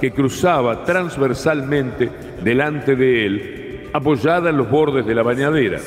que 0.00 0.12
cruzaba 0.12 0.84
transversalmente 0.84 2.10
delante 2.42 2.94
de 2.96 3.26
él, 3.26 3.80
apoyada 3.92 4.50
en 4.50 4.56
los 4.56 4.70
bordes 4.70 5.06
de 5.06 5.14
la 5.14 5.22
bañadera, 5.22 5.78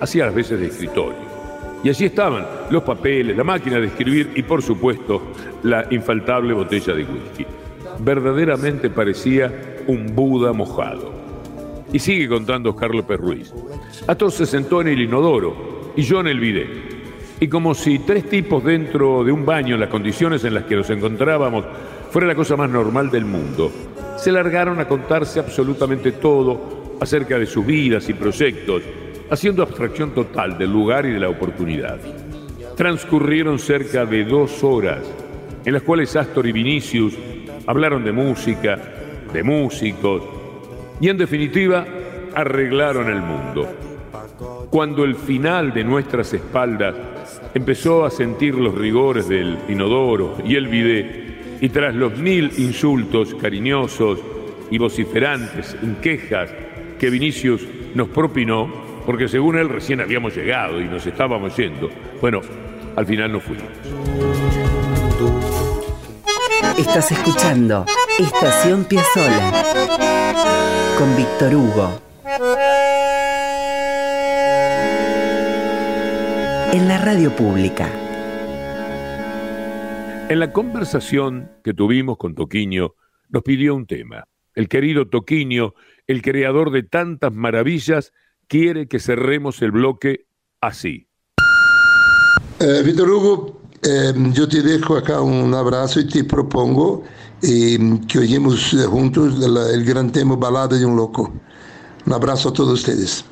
hacía 0.00 0.26
las 0.26 0.34
veces 0.34 0.60
de 0.60 0.66
escritorio. 0.66 1.30
Y 1.82 1.88
allí 1.88 2.04
estaban 2.04 2.46
los 2.70 2.82
papeles, 2.82 3.36
la 3.36 3.44
máquina 3.44 3.78
de 3.80 3.86
escribir 3.86 4.32
y 4.36 4.42
por 4.42 4.62
supuesto 4.62 5.32
la 5.62 5.86
infaltable 5.90 6.52
botella 6.52 6.92
de 6.92 7.04
whisky. 7.04 7.46
Verdaderamente 7.98 8.90
parecía 8.90 9.52
un 9.86 10.14
Buda 10.14 10.52
mojado. 10.52 11.12
Y 11.92 11.98
sigue 11.98 12.28
contando 12.28 12.76
Carlos 12.76 13.04
Perruiz. 13.04 13.52
Ator 14.06 14.30
se 14.30 14.46
sentó 14.46 14.80
en 14.80 14.88
el 14.88 15.00
inodoro 15.00 15.92
y 15.96 16.02
yo 16.02 16.20
en 16.20 16.28
el 16.28 16.38
bidet. 16.38 16.99
Y 17.42 17.48
como 17.48 17.74
si 17.74 18.00
tres 18.00 18.28
tipos 18.28 18.62
dentro 18.62 19.24
de 19.24 19.32
un 19.32 19.46
baño 19.46 19.78
las 19.78 19.88
condiciones 19.88 20.44
en 20.44 20.52
las 20.52 20.64
que 20.64 20.76
nos 20.76 20.90
encontrábamos 20.90 21.64
fuera 22.10 22.28
la 22.28 22.34
cosa 22.34 22.54
más 22.54 22.68
normal 22.68 23.10
del 23.10 23.24
mundo, 23.24 23.72
se 24.18 24.30
largaron 24.30 24.78
a 24.78 24.86
contarse 24.86 25.40
absolutamente 25.40 26.12
todo 26.12 26.98
acerca 27.00 27.38
de 27.38 27.46
sus 27.46 27.64
vidas 27.64 28.06
y 28.10 28.12
proyectos 28.12 28.82
haciendo 29.30 29.62
abstracción 29.62 30.10
total 30.10 30.58
del 30.58 30.70
lugar 30.70 31.06
y 31.06 31.12
de 31.12 31.20
la 31.20 31.30
oportunidad. 31.30 31.98
Transcurrieron 32.76 33.58
cerca 33.58 34.04
de 34.04 34.24
dos 34.24 34.62
horas, 34.62 35.00
en 35.64 35.72
las 35.72 35.82
cuales 35.82 36.14
Astor 36.16 36.46
y 36.46 36.52
Vinicius 36.52 37.16
hablaron 37.66 38.04
de 38.04 38.12
música, 38.12 38.78
de 39.32 39.42
músicos, 39.42 40.22
y 41.00 41.08
en 41.08 41.16
definitiva 41.16 41.86
arreglaron 42.34 43.08
el 43.08 43.22
mundo. 43.22 43.66
Cuando 44.68 45.04
el 45.04 45.14
final 45.14 45.72
de 45.72 45.84
nuestras 45.84 46.34
espaldas 46.34 46.94
empezó 47.54 48.04
a 48.04 48.10
sentir 48.10 48.54
los 48.54 48.74
rigores 48.74 49.28
del 49.28 49.58
inodoro 49.68 50.36
y 50.44 50.56
el 50.56 50.68
bidet, 50.68 51.60
y 51.60 51.68
tras 51.68 51.94
los 51.94 52.16
mil 52.16 52.50
insultos 52.58 53.34
cariñosos 53.34 54.18
y 54.70 54.78
vociferantes 54.78 55.76
en 55.82 55.96
quejas 55.96 56.50
que 56.98 57.10
Vinicius 57.10 57.66
nos 57.94 58.08
propinó, 58.08 58.70
porque 59.04 59.28
según 59.28 59.58
él 59.58 59.68
recién 59.68 60.00
habíamos 60.00 60.34
llegado 60.36 60.80
y 60.80 60.84
nos 60.84 61.06
estábamos 61.06 61.56
yendo. 61.56 61.90
Bueno, 62.20 62.40
al 62.96 63.06
final 63.06 63.32
no 63.32 63.40
fuimos. 63.40 63.66
Estás 66.78 67.12
escuchando 67.12 67.84
Estación 68.18 68.84
Piazzola 68.84 69.52
con 70.98 71.16
Víctor 71.16 71.54
Hugo. 71.54 72.09
En 76.72 76.86
la 76.86 76.98
radio 76.98 77.34
pública. 77.34 77.90
En 80.28 80.38
la 80.38 80.52
conversación 80.52 81.50
que 81.64 81.74
tuvimos 81.74 82.16
con 82.16 82.36
Toquiño, 82.36 82.94
nos 83.28 83.42
pidió 83.42 83.74
un 83.74 83.88
tema. 83.88 84.28
El 84.54 84.68
querido 84.68 85.08
Toquiño, 85.08 85.74
el 86.06 86.22
creador 86.22 86.70
de 86.70 86.84
tantas 86.84 87.32
maravillas, 87.32 88.12
quiere 88.46 88.86
que 88.86 89.00
cerremos 89.00 89.60
el 89.62 89.72
bloque 89.72 90.26
así. 90.60 91.08
Eh, 92.60 92.82
Víctor 92.84 93.10
Hugo, 93.10 93.62
eh, 93.82 94.12
yo 94.32 94.48
te 94.48 94.62
dejo 94.62 94.96
acá 94.96 95.20
un 95.20 95.52
abrazo 95.52 95.98
y 95.98 96.06
te 96.06 96.22
propongo 96.22 97.02
eh, 97.42 97.78
que 98.06 98.20
oímos 98.20 98.76
juntos 98.88 99.44
el, 99.44 99.56
el 99.74 99.84
gran 99.84 100.12
tema 100.12 100.36
Balada 100.36 100.78
de 100.78 100.86
un 100.86 100.94
Loco. 100.94 101.32
Un 102.06 102.12
abrazo 102.12 102.50
a 102.50 102.52
todos 102.52 102.74
ustedes. 102.74 103.24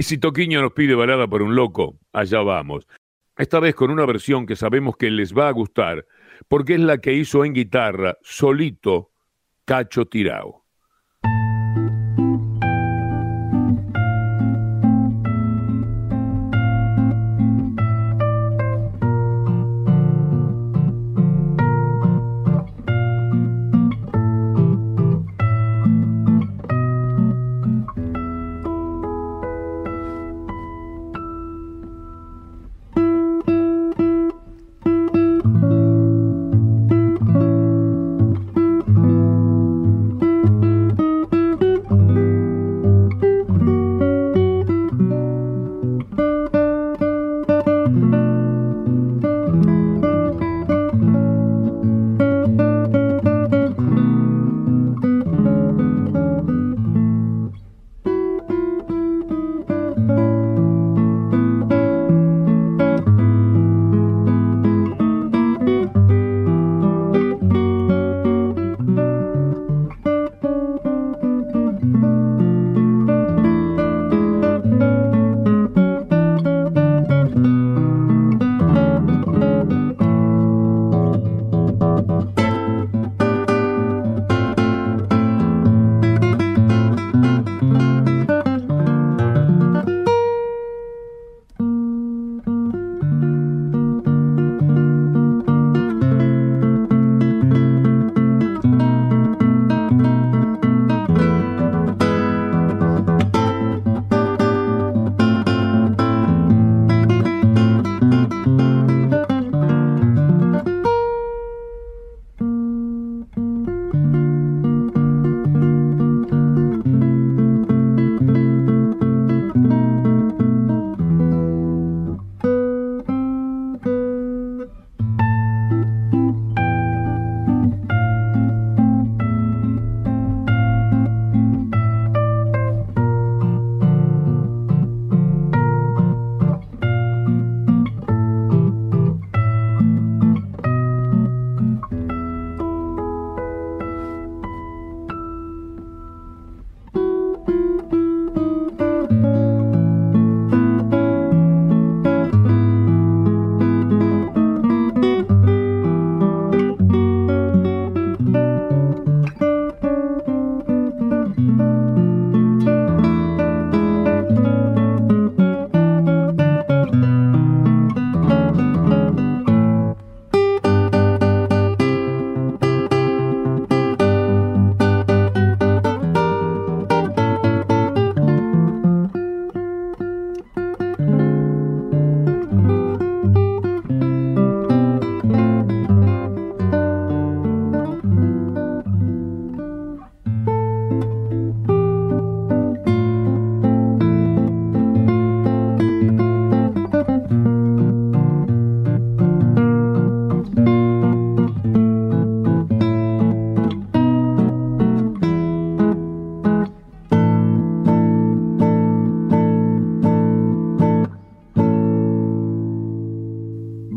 Y 0.00 0.02
si 0.02 0.16
Toquiño 0.16 0.62
nos 0.62 0.72
pide 0.72 0.94
balada 0.94 1.28
por 1.28 1.42
un 1.42 1.54
loco, 1.54 1.98
allá 2.14 2.40
vamos. 2.40 2.88
Esta 3.36 3.60
vez 3.60 3.74
con 3.74 3.90
una 3.90 4.06
versión 4.06 4.46
que 4.46 4.56
sabemos 4.56 4.96
que 4.96 5.10
les 5.10 5.36
va 5.36 5.48
a 5.48 5.52
gustar, 5.52 6.06
porque 6.48 6.76
es 6.76 6.80
la 6.80 6.96
que 6.96 7.12
hizo 7.12 7.44
en 7.44 7.52
guitarra, 7.52 8.16
solito, 8.22 9.10
Cacho 9.66 10.06
Tirao. 10.06 10.59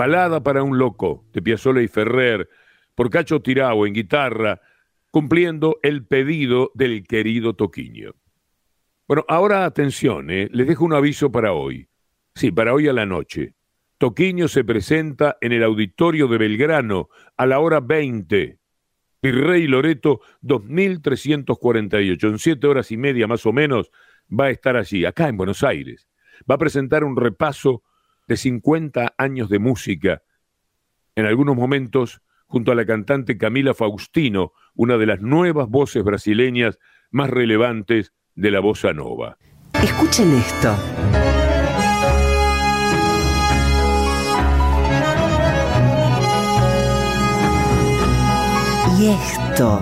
Balada 0.04 0.44
para 0.44 0.64
un 0.64 0.78
loco, 0.78 1.24
de 1.32 1.42
Piazzolla 1.42 1.82
y 1.82 1.88
Ferrer, 1.88 2.50
por 2.94 3.10
Cacho 3.10 3.42
Tirao 3.42 3.88
en 3.88 3.94
guitarra, 3.94 4.60
cumpliendo 5.12 5.80
el 5.82 6.06
pedido 6.06 6.72
del 6.74 7.08
querido 7.08 7.56
Toquiño. 7.56 8.14
Bueno, 9.08 9.24
ahora 9.30 9.64
atención, 9.64 10.30
¿eh? 10.30 10.50
les 10.52 10.68
dejo 10.68 10.84
un 10.84 10.92
aviso 10.92 11.32
para 11.32 11.54
hoy. 11.54 11.88
Sí, 12.36 12.52
para 12.52 12.74
hoy 12.74 12.90
a 12.90 12.92
la 12.92 13.06
noche. 13.06 13.54
Toquiño 13.98 14.50
se 14.50 14.66
presenta 14.66 15.38
en 15.40 15.54
el 15.54 15.64
auditorio 15.64 16.28
de 16.28 16.38
Belgrano 16.38 17.08
a 17.38 17.46
la 17.46 17.60
hora 17.60 17.80
20. 17.80 18.60
Virrey 19.22 19.68
Loreto 19.68 20.20
2348. 20.42 22.28
En 22.28 22.40
siete 22.40 22.68
horas 22.68 22.92
y 22.92 22.98
media 22.98 23.26
más 23.26 23.46
o 23.46 23.54
menos 23.54 23.90
va 24.30 24.48
a 24.48 24.50
estar 24.50 24.76
allí, 24.76 25.06
acá 25.06 25.30
en 25.30 25.38
Buenos 25.38 25.64
Aires. 25.64 26.10
Va 26.52 26.56
a 26.56 26.58
presentar 26.58 27.06
un 27.06 27.16
repaso 27.16 27.84
de 28.28 28.38
50 28.38 29.14
años 29.18 29.50
de 29.50 29.60
música. 29.60 30.24
En 31.16 31.26
algunos 31.26 31.56
momentos, 31.56 32.22
junto 32.48 32.72
a 32.72 32.76
la 32.76 32.86
cantante 32.86 33.38
Camila 33.38 33.74
Faustino, 33.74 34.54
una 34.76 34.98
de 34.98 35.06
las 35.06 35.22
nuevas 35.22 35.70
voces 35.70 36.04
brasileñas 36.04 36.80
más 37.12 37.30
relevantes 37.30 38.14
de 38.36 38.52
la 38.52 38.60
bossa 38.60 38.94
nova. 38.94 39.38
Escuchen 39.74 40.34
esto. 40.34 40.76
Y 49.00 49.08
esto. 49.08 49.82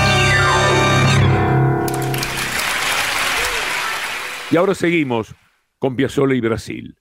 Y 4.51 4.57
ahora 4.57 4.75
seguimos 4.75 5.33
con 5.79 5.95
Piazzolla 5.95 6.35
y 6.35 6.41
Brasil. 6.41 6.97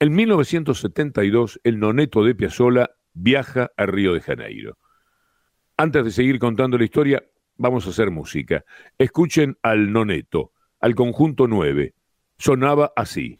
En 0.00 0.12
1972, 0.14 1.60
el 1.62 1.78
noneto 1.78 2.24
de 2.24 2.34
Piazzolla 2.34 2.90
viaja 3.14 3.70
a 3.76 3.86
Río 3.86 4.14
de 4.14 4.20
Janeiro. 4.20 4.78
Antes 5.76 6.04
de 6.04 6.10
seguir 6.10 6.40
contando 6.40 6.76
la 6.76 6.84
historia, 6.84 7.22
vamos 7.56 7.86
a 7.86 7.90
hacer 7.90 8.10
música. 8.10 8.64
Escuchen 8.98 9.56
al 9.62 9.92
noneto, 9.92 10.50
al 10.80 10.96
conjunto 10.96 11.46
9. 11.46 11.94
Sonaba 12.36 12.92
así. 12.96 13.38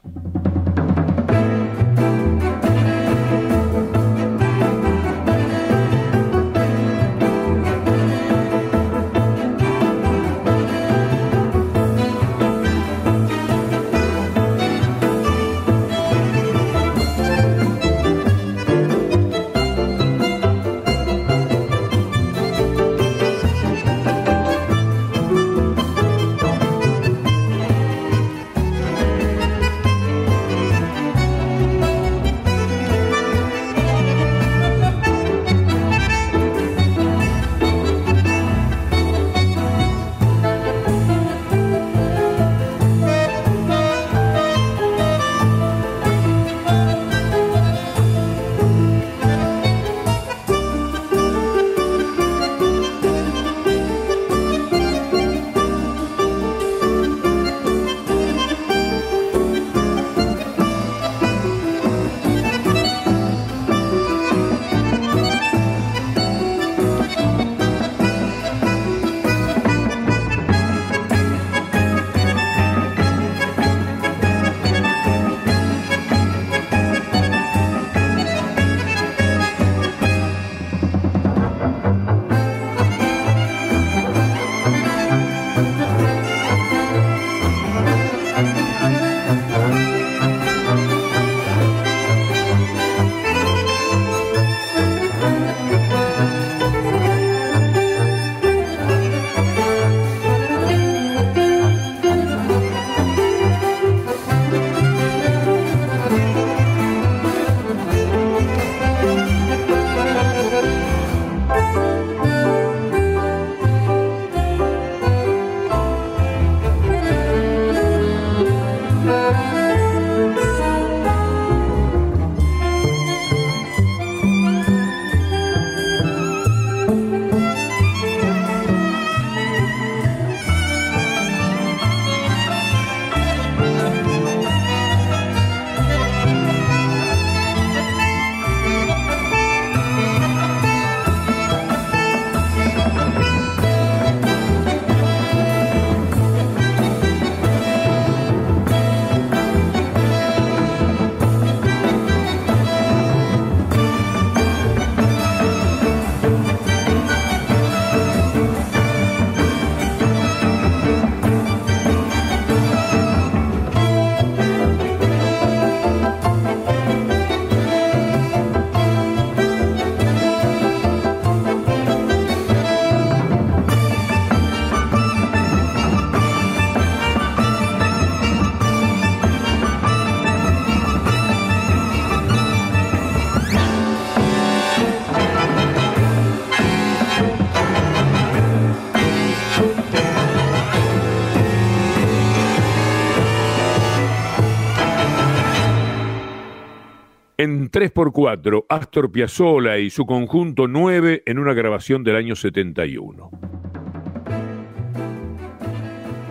3x4, 197.73 198.67
Astor 198.69 199.11
Piazzolla 199.11 199.79
y 199.79 199.89
su 199.89 200.05
conjunto 200.05 200.69
9 200.69 201.23
en 201.25 201.39
una 201.39 201.55
grabación 201.55 202.05
del 202.05 202.17
año 202.17 202.37
71. 202.37 203.31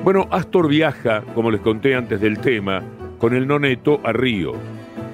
Bueno, 0.04 0.28
Astor 0.30 0.68
viaja, 0.68 1.24
como 1.34 1.50
les 1.50 1.62
conté 1.62 1.96
antes 1.96 2.22
del 2.22 2.40
tema, 2.40 2.84
con 3.18 3.34
el 3.34 3.48
noneto 3.48 4.00
a 4.04 4.14
Río. 4.14 4.54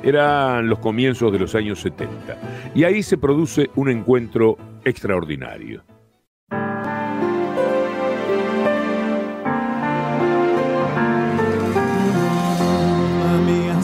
Eran 0.03 0.67
los 0.67 0.79
comienzos 0.79 1.31
de 1.31 1.39
los 1.39 1.55
años 1.55 1.79
70. 1.79 2.71
Y 2.75 2.83
ahí 2.83 3.03
se 3.03 3.17
produce 3.17 3.69
un 3.75 3.89
encuentro 3.89 4.57
extraordinario. 4.83 5.83
Na 13.23 13.37
minha 13.45 13.81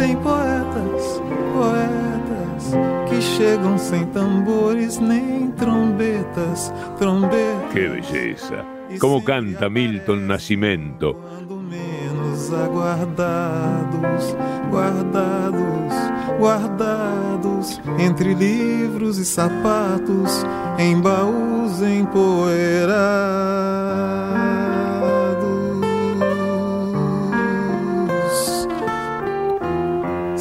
tem 0.00 0.16
poetas, 0.16 1.20
poetas 1.52 2.72
que 3.06 3.20
chegam 3.20 3.76
sem 3.76 4.06
tambores 4.06 4.98
nem 4.98 5.50
trombetas, 5.50 6.72
trombetas. 6.98 7.70
¡Qué 7.70 7.86
belleza! 7.86 8.64
Cómo 8.98 9.22
canta 9.22 9.68
Milton 9.68 10.26
Nascimento. 10.26 11.14
Quando 11.14 11.56
menos 11.56 12.50
aguardados, 12.50 14.34
guardados, 14.70 15.92
guardados 16.38 17.78
entre 17.98 18.32
livros 18.32 19.18
e 19.18 19.24
sapatos, 19.26 20.46
em 20.78 20.98
baús 20.98 21.82
empoeirados. 21.82 24.09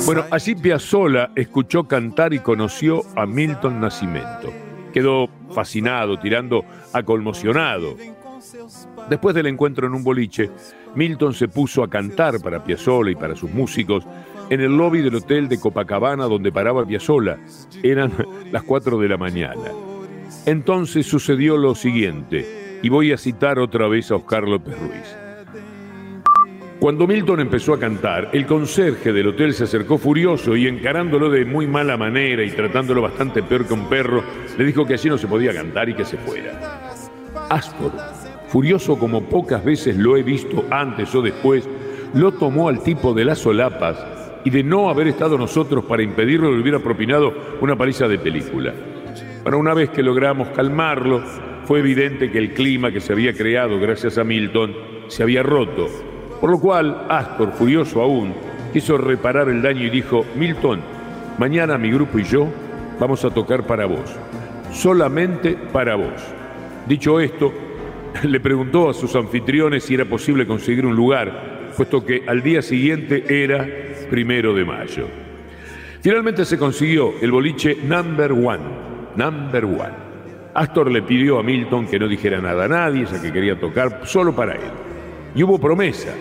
Bueno, 0.09 0.25
allí 0.31 0.55
Piazzolla 0.55 1.29
escuchó 1.35 1.83
cantar 1.83 2.33
y 2.33 2.39
conoció 2.39 3.03
a 3.15 3.27
Milton 3.27 3.79
Nascimento. 3.79 4.51
Quedó 4.91 5.29
fascinado, 5.51 6.17
tirando 6.17 6.65
a 6.93 7.03
conmocionado. 7.03 7.95
Después 9.07 9.35
del 9.35 9.45
encuentro 9.45 9.85
en 9.85 9.93
un 9.93 10.03
boliche, 10.03 10.49
Milton 10.95 11.35
se 11.35 11.47
puso 11.47 11.83
a 11.83 11.89
cantar 11.91 12.41
para 12.41 12.63
Piazzolla 12.63 13.11
y 13.11 13.15
para 13.15 13.35
sus 13.35 13.51
músicos 13.51 14.03
en 14.49 14.61
el 14.61 14.75
lobby 14.75 15.03
del 15.03 15.13
hotel 15.13 15.47
de 15.47 15.59
Copacabana 15.59 16.23
donde 16.23 16.51
paraba 16.51 16.87
Piazzolla. 16.87 17.37
Eran 17.83 18.11
las 18.51 18.63
4 18.63 18.97
de 18.97 19.09
la 19.09 19.17
mañana. 19.17 19.71
Entonces 20.47 21.05
sucedió 21.05 21.55
lo 21.55 21.75
siguiente, 21.75 22.79
y 22.81 22.89
voy 22.89 23.11
a 23.11 23.17
citar 23.19 23.59
otra 23.59 23.87
vez 23.87 24.09
a 24.09 24.15
Oscar 24.15 24.47
López 24.47 24.73
Ruiz. 24.79 25.28
Cuando 26.79 27.07
Milton 27.07 27.41
empezó 27.41 27.73
a 27.73 27.79
cantar, 27.79 28.29
el 28.31 28.45
conserje 28.45 29.11
del 29.11 29.27
hotel 29.27 29.53
se 29.53 29.65
acercó 29.65 29.97
furioso 29.97 30.55
y 30.55 30.65
encarándolo 30.65 31.29
de 31.29 31.43
muy 31.43 31.67
mala 31.67 31.97
manera 31.97 32.41
y 32.41 32.51
tratándolo 32.51 33.01
bastante 33.01 33.43
peor 33.43 33.67
que 33.67 33.73
un 33.73 33.89
perro, 33.89 34.23
le 34.57 34.63
dijo 34.63 34.85
que 34.85 34.93
allí 34.93 35.09
no 35.09 35.17
se 35.17 35.27
podía 35.27 35.53
cantar 35.53 35.89
y 35.89 35.93
que 35.93 36.05
se 36.05 36.15
fuera. 36.15 36.79
Astor, 37.49 37.91
furioso 38.47 38.97
como 38.97 39.25
pocas 39.25 39.63
veces 39.65 39.97
lo 39.97 40.15
he 40.15 40.23
visto 40.23 40.63
antes 40.71 41.13
o 41.13 41.21
después, 41.21 41.67
lo 42.13 42.31
tomó 42.31 42.69
al 42.69 42.81
tipo 42.81 43.13
de 43.13 43.25
las 43.25 43.39
solapas 43.39 43.97
y 44.45 44.49
de 44.49 44.63
no 44.63 44.89
haber 44.89 45.09
estado 45.09 45.37
nosotros 45.37 45.83
para 45.83 46.01
impedirlo 46.01 46.49
le 46.49 46.61
hubiera 46.61 46.79
propinado 46.79 47.57
una 47.59 47.75
paliza 47.75 48.07
de 48.07 48.19
película. 48.19 48.73
Pero 49.43 49.59
una 49.59 49.73
vez 49.73 49.89
que 49.89 50.01
logramos 50.01 50.47
calmarlo, 50.49 51.21
fue 51.65 51.79
evidente 51.79 52.31
que 52.31 52.37
el 52.37 52.53
clima 52.53 52.89
que 52.89 53.01
se 53.01 53.11
había 53.11 53.33
creado 53.33 53.81
gracias 53.81 54.17
a 54.17 54.23
Milton 54.23 54.73
se 55.07 55.23
había 55.23 55.43
roto, 55.43 55.89
por 56.39 56.49
lo 56.49 56.59
cual 56.59 57.05
Astor, 57.09 57.51
furioso 57.53 58.01
aún, 58.01 58.33
quiso 58.71 58.97
reparar 58.97 59.49
el 59.49 59.61
daño 59.61 59.83
y 59.85 59.89
dijo, 59.89 60.25
Milton, 60.35 60.81
mañana 61.37 61.77
mi 61.77 61.91
grupo 61.91 62.19
y 62.19 62.23
yo 62.23 62.47
vamos 62.99 63.23
a 63.25 63.29
tocar 63.29 63.63
para 63.63 63.85
vos, 63.85 64.15
solamente 64.71 65.57
para 65.71 65.95
vos. 65.95 66.21
Dicho 66.87 67.19
esto, 67.19 67.53
le 68.23 68.39
preguntó 68.39 68.89
a 68.89 68.93
sus 68.93 69.15
anfitriones 69.15 69.83
si 69.83 69.95
era 69.95 70.05
posible 70.05 70.47
conseguir 70.47 70.85
un 70.85 70.95
lugar, 70.95 71.71
puesto 71.75 72.05
que 72.05 72.23
al 72.27 72.41
día 72.41 72.61
siguiente 72.61 73.23
era 73.43 73.67
primero 74.09 74.53
de 74.53 74.65
mayo. 74.65 75.07
Finalmente 76.01 76.45
se 76.45 76.57
consiguió 76.57 77.13
el 77.21 77.31
boliche 77.31 77.77
number 77.83 78.31
one, 78.31 78.63
number 79.15 79.65
one. 79.65 80.09
Astor 80.53 80.89
le 80.89 81.01
pidió 81.01 81.39
a 81.39 81.43
Milton 81.43 81.87
que 81.87 81.99
no 81.99 82.07
dijera 82.07 82.41
nada 82.41 82.65
a 82.65 82.67
nadie, 82.67 83.05
ya 83.05 83.21
que 83.21 83.31
quería 83.31 83.59
tocar 83.59 84.01
solo 84.05 84.33
para 84.33 84.53
él. 84.53 84.88
Y 85.35 85.43
hubo 85.43 85.59
promesa 85.59 86.13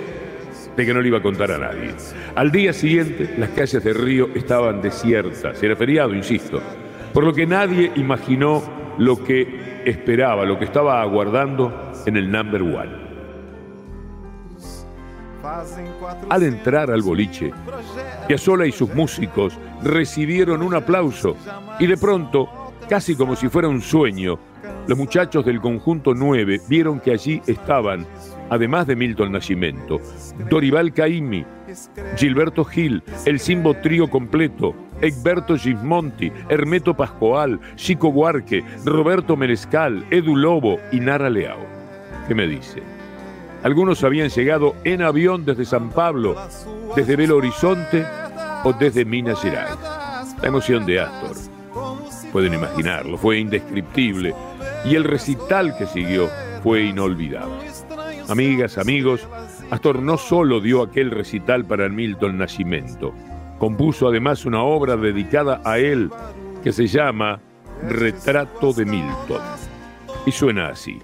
de 0.76 0.86
que 0.86 0.94
no 0.94 1.00
le 1.00 1.08
iba 1.08 1.18
a 1.18 1.22
contar 1.22 1.50
a 1.50 1.58
nadie. 1.58 1.94
Al 2.36 2.52
día 2.52 2.72
siguiente, 2.72 3.34
las 3.36 3.50
calles 3.50 3.82
de 3.82 3.92
Río 3.92 4.28
estaban 4.34 4.80
desiertas, 4.80 5.60
era 5.62 5.74
feriado, 5.74 6.14
insisto, 6.14 6.60
por 7.12 7.24
lo 7.24 7.32
que 7.32 7.46
nadie 7.46 7.90
imaginó 7.96 8.62
lo 8.98 9.22
que 9.24 9.82
esperaba, 9.84 10.44
lo 10.44 10.58
que 10.58 10.66
estaba 10.66 11.02
aguardando 11.02 11.92
en 12.06 12.16
el 12.16 12.30
number 12.30 12.62
one. 12.62 13.08
Al 16.28 16.42
entrar 16.42 16.90
al 16.90 17.02
boliche, 17.02 17.52
Piazzolla 18.26 18.66
y 18.66 18.72
sus 18.72 18.94
músicos 18.94 19.58
recibieron 19.82 20.62
un 20.62 20.74
aplauso 20.74 21.36
y 21.78 21.86
de 21.86 21.96
pronto, 21.96 22.48
casi 22.88 23.16
como 23.16 23.34
si 23.34 23.48
fuera 23.48 23.68
un 23.68 23.80
sueño, 23.80 24.38
los 24.86 24.98
muchachos 24.98 25.44
del 25.44 25.60
conjunto 25.60 26.14
9 26.14 26.60
vieron 26.68 27.00
que 27.00 27.12
allí 27.12 27.40
estaban, 27.46 28.06
además 28.50 28.86
de 28.86 28.96
Milton 28.96 29.32
Nascimento, 29.32 30.00
Dorival 30.50 30.92
Caymmi, 30.92 31.44
Gilberto 32.16 32.64
Gil, 32.64 33.02
el 33.26 33.38
Simbo 33.38 33.74
Trío 33.74 34.08
completo, 34.08 34.74
Egberto 35.00 35.56
Gismonti, 35.56 36.32
Hermeto 36.48 36.94
Pascual, 36.94 37.60
Chico 37.76 38.10
Buarque, 38.10 38.64
Roberto 38.84 39.36
Menescal, 39.36 40.04
Edu 40.10 40.36
Lobo 40.36 40.78
y 40.92 41.00
Nara 41.00 41.30
Leao. 41.30 41.64
¿Qué 42.26 42.34
me 42.34 42.46
dice? 42.46 42.82
Algunos 43.62 44.04
habían 44.04 44.28
llegado 44.28 44.74
en 44.84 45.02
avión 45.02 45.44
desde 45.44 45.64
San 45.64 45.90
Pablo, 45.90 46.36
desde 46.94 47.16
Belo 47.16 47.36
Horizonte 47.36 48.04
o 48.64 48.72
desde 48.72 49.04
Minas 49.04 49.40
Gerais. 49.40 49.76
La 50.40 50.48
emoción 50.48 50.86
de 50.86 51.00
Astor. 51.00 51.36
Pueden 52.32 52.54
imaginarlo, 52.54 53.16
fue 53.16 53.38
indescriptible 53.38 54.34
y 54.84 54.94
el 54.94 55.04
recital 55.04 55.76
que 55.76 55.86
siguió 55.86 56.28
fue 56.62 56.84
inolvidable. 56.84 57.67
Amigas, 58.28 58.76
amigos, 58.76 59.26
Astor 59.70 60.02
no 60.02 60.18
solo 60.18 60.60
dio 60.60 60.82
aquel 60.82 61.10
recital 61.10 61.64
para 61.64 61.88
Milton 61.88 62.38
Nascimento, 62.38 63.14
compuso 63.58 64.08
además 64.08 64.44
una 64.44 64.62
obra 64.62 64.96
dedicada 64.96 65.62
a 65.64 65.78
él 65.78 66.10
que 66.62 66.72
se 66.72 66.86
llama 66.86 67.40
Retrato 67.88 68.72
de 68.72 68.84
Milton. 68.84 69.40
Y 70.26 70.32
suena 70.32 70.68
así. 70.68 71.00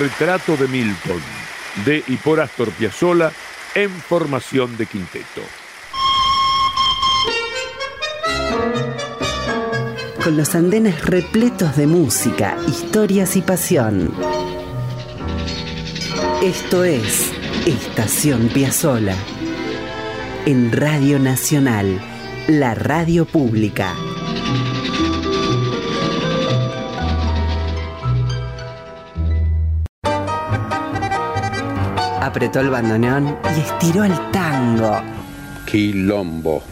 Retrato 0.00 0.56
de 0.56 0.66
Milton, 0.66 1.20
de 1.84 2.02
y 2.06 2.16
por 2.16 2.40
Astor 2.40 2.70
Piazzolla, 2.70 3.30
en 3.74 3.90
formación 3.90 4.74
de 4.78 4.86
quinteto. 4.86 5.42
Con 10.24 10.38
los 10.38 10.54
andenes 10.54 11.04
repletos 11.04 11.76
de 11.76 11.86
música, 11.86 12.56
historias 12.66 13.36
y 13.36 13.42
pasión. 13.42 14.14
Esto 16.42 16.82
es 16.82 17.30
Estación 17.66 18.48
Piazzola. 18.48 19.14
En 20.46 20.72
Radio 20.72 21.18
Nacional, 21.18 22.00
la 22.48 22.74
radio 22.74 23.26
pública. 23.26 23.94
Apretó 32.30 32.60
el 32.60 32.70
bandoneón 32.70 33.36
y 33.56 33.60
estiró 33.60 34.04
el 34.04 34.12
tango. 34.30 35.02
Quilombo. 35.66 36.62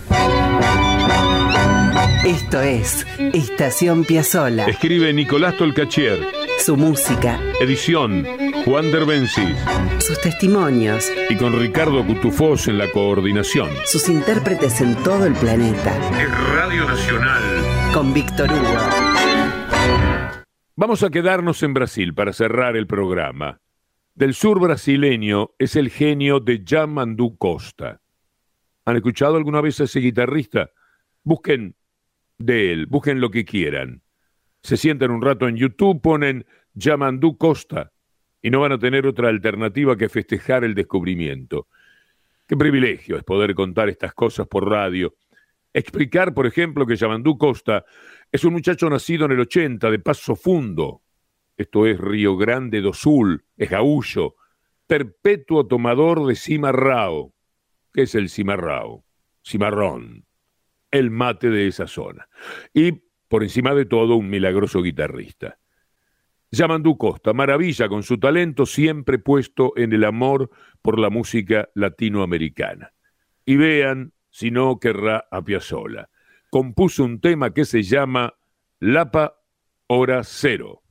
Esto 2.24 2.60
es 2.60 3.04
Estación 3.18 4.04
Piazzola. 4.04 4.66
Escribe 4.66 5.12
Nicolás 5.12 5.56
Tolcachier. 5.56 6.20
Su 6.64 6.76
música. 6.76 7.40
Edición 7.60 8.24
Juan 8.64 8.92
Derbencis. 8.92 9.56
Sus 9.98 10.20
testimonios. 10.20 11.10
Y 11.28 11.34
con 11.34 11.58
Ricardo 11.58 12.06
Cutufós 12.06 12.68
en 12.68 12.78
la 12.78 12.88
coordinación. 12.92 13.68
Sus 13.84 14.08
intérpretes 14.08 14.80
en 14.80 14.94
todo 15.02 15.26
el 15.26 15.32
planeta. 15.32 15.92
Es 16.22 16.54
Radio 16.54 16.84
Nacional. 16.84 17.42
Con 17.92 18.14
Víctor 18.14 18.48
Hugo. 18.52 18.78
Vamos 20.76 21.02
a 21.02 21.10
quedarnos 21.10 21.64
en 21.64 21.74
Brasil 21.74 22.14
para 22.14 22.32
cerrar 22.32 22.76
el 22.76 22.86
programa. 22.86 23.58
Del 24.18 24.34
sur 24.34 24.58
brasileño 24.58 25.52
es 25.60 25.76
el 25.76 25.90
genio 25.90 26.40
de 26.40 26.64
Yamandu 26.64 27.38
Costa. 27.38 28.00
¿Han 28.84 28.96
escuchado 28.96 29.36
alguna 29.36 29.60
vez 29.60 29.80
a 29.80 29.84
ese 29.84 30.00
guitarrista? 30.00 30.72
Busquen 31.22 31.76
de 32.36 32.72
él, 32.72 32.86
busquen 32.86 33.20
lo 33.20 33.30
que 33.30 33.44
quieran. 33.44 34.02
Se 34.60 34.76
sientan 34.76 35.12
un 35.12 35.22
rato 35.22 35.46
en 35.46 35.54
YouTube, 35.54 36.02
ponen 36.02 36.44
Yamandu 36.74 37.38
Costa 37.38 37.92
y 38.42 38.50
no 38.50 38.58
van 38.58 38.72
a 38.72 38.78
tener 38.80 39.06
otra 39.06 39.28
alternativa 39.28 39.96
que 39.96 40.08
festejar 40.08 40.64
el 40.64 40.74
descubrimiento. 40.74 41.68
Qué 42.48 42.56
privilegio 42.56 43.18
es 43.18 43.22
poder 43.22 43.54
contar 43.54 43.88
estas 43.88 44.14
cosas 44.14 44.48
por 44.48 44.68
radio. 44.68 45.14
Explicar, 45.72 46.34
por 46.34 46.44
ejemplo, 46.48 46.84
que 46.86 46.96
Yamandú 46.96 47.38
Costa 47.38 47.84
es 48.32 48.42
un 48.42 48.54
muchacho 48.54 48.90
nacido 48.90 49.26
en 49.26 49.30
el 49.30 49.40
80 49.42 49.88
de 49.88 49.98
Paso 50.00 50.34
Fundo. 50.34 51.02
Esto 51.58 51.86
es 51.86 51.98
Río 51.98 52.36
Grande 52.36 52.80
do 52.80 52.92
Sul, 52.92 53.44
es 53.56 53.68
gaullo, 53.68 54.36
perpetuo 54.86 55.66
tomador 55.66 56.24
de 56.26 56.36
cimarrao. 56.36 57.34
¿Qué 57.92 58.02
es 58.02 58.14
el 58.14 58.30
cimarrao? 58.30 59.04
Cimarrón. 59.44 60.24
El 60.92 61.10
mate 61.10 61.50
de 61.50 61.66
esa 61.66 61.88
zona. 61.88 62.28
Y, 62.72 62.92
por 63.26 63.42
encima 63.42 63.74
de 63.74 63.86
todo, 63.86 64.14
un 64.14 64.30
milagroso 64.30 64.82
guitarrista. 64.82 65.58
Yamandú 66.52 66.96
Costa, 66.96 67.32
maravilla 67.32 67.88
con 67.88 68.04
su 68.04 68.18
talento 68.18 68.64
siempre 68.64 69.18
puesto 69.18 69.72
en 69.76 69.92
el 69.92 70.04
amor 70.04 70.50
por 70.80 70.98
la 70.98 71.10
música 71.10 71.68
latinoamericana. 71.74 72.94
Y 73.44 73.56
vean 73.56 74.12
si 74.30 74.52
no 74.52 74.78
querrá 74.78 75.26
a 75.28 75.42
Piazzolla. 75.42 76.08
Compuso 76.50 77.04
un 77.04 77.20
tema 77.20 77.52
que 77.52 77.64
se 77.64 77.82
llama 77.82 78.34
Lapa 78.78 79.40
Hora 79.88 80.22
Cero. 80.22 80.82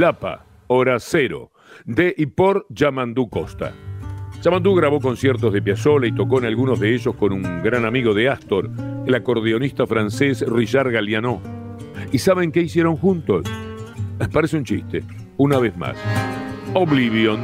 Lapa, 0.00 0.46
Hora 0.68 0.98
Cero, 0.98 1.50
de 1.84 2.14
y 2.16 2.24
por 2.24 2.64
Yamandú 2.70 3.28
Costa. 3.28 3.74
Yamandú 4.40 4.74
grabó 4.74 4.98
conciertos 4.98 5.52
de 5.52 5.60
Piazzolla 5.60 6.06
y 6.06 6.12
tocó 6.12 6.38
en 6.38 6.46
algunos 6.46 6.80
de 6.80 6.94
ellos 6.94 7.14
con 7.16 7.34
un 7.34 7.62
gran 7.62 7.84
amigo 7.84 8.14
de 8.14 8.30
Astor, 8.30 8.70
el 9.06 9.14
acordeonista 9.14 9.86
francés 9.86 10.42
Richard 10.48 10.90
Galliano. 10.90 11.42
¿Y 12.12 12.18
saben 12.18 12.50
qué 12.50 12.62
hicieron 12.62 12.96
juntos? 12.96 13.44
Parece 14.32 14.56
un 14.56 14.64
chiste, 14.64 15.04
una 15.36 15.58
vez 15.58 15.76
más. 15.76 15.98
Oblivion. 16.72 17.38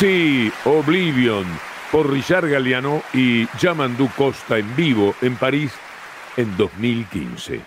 Sí, 0.00 0.50
Oblivion, 0.64 1.44
por 1.92 2.10
Richard 2.10 2.48
Galliano 2.48 3.02
y 3.12 3.46
Yamandú 3.58 4.08
Costa 4.16 4.56
en 4.56 4.74
vivo 4.74 5.14
en 5.20 5.36
París 5.36 5.74
en 6.38 6.56
2015. 6.56 7.60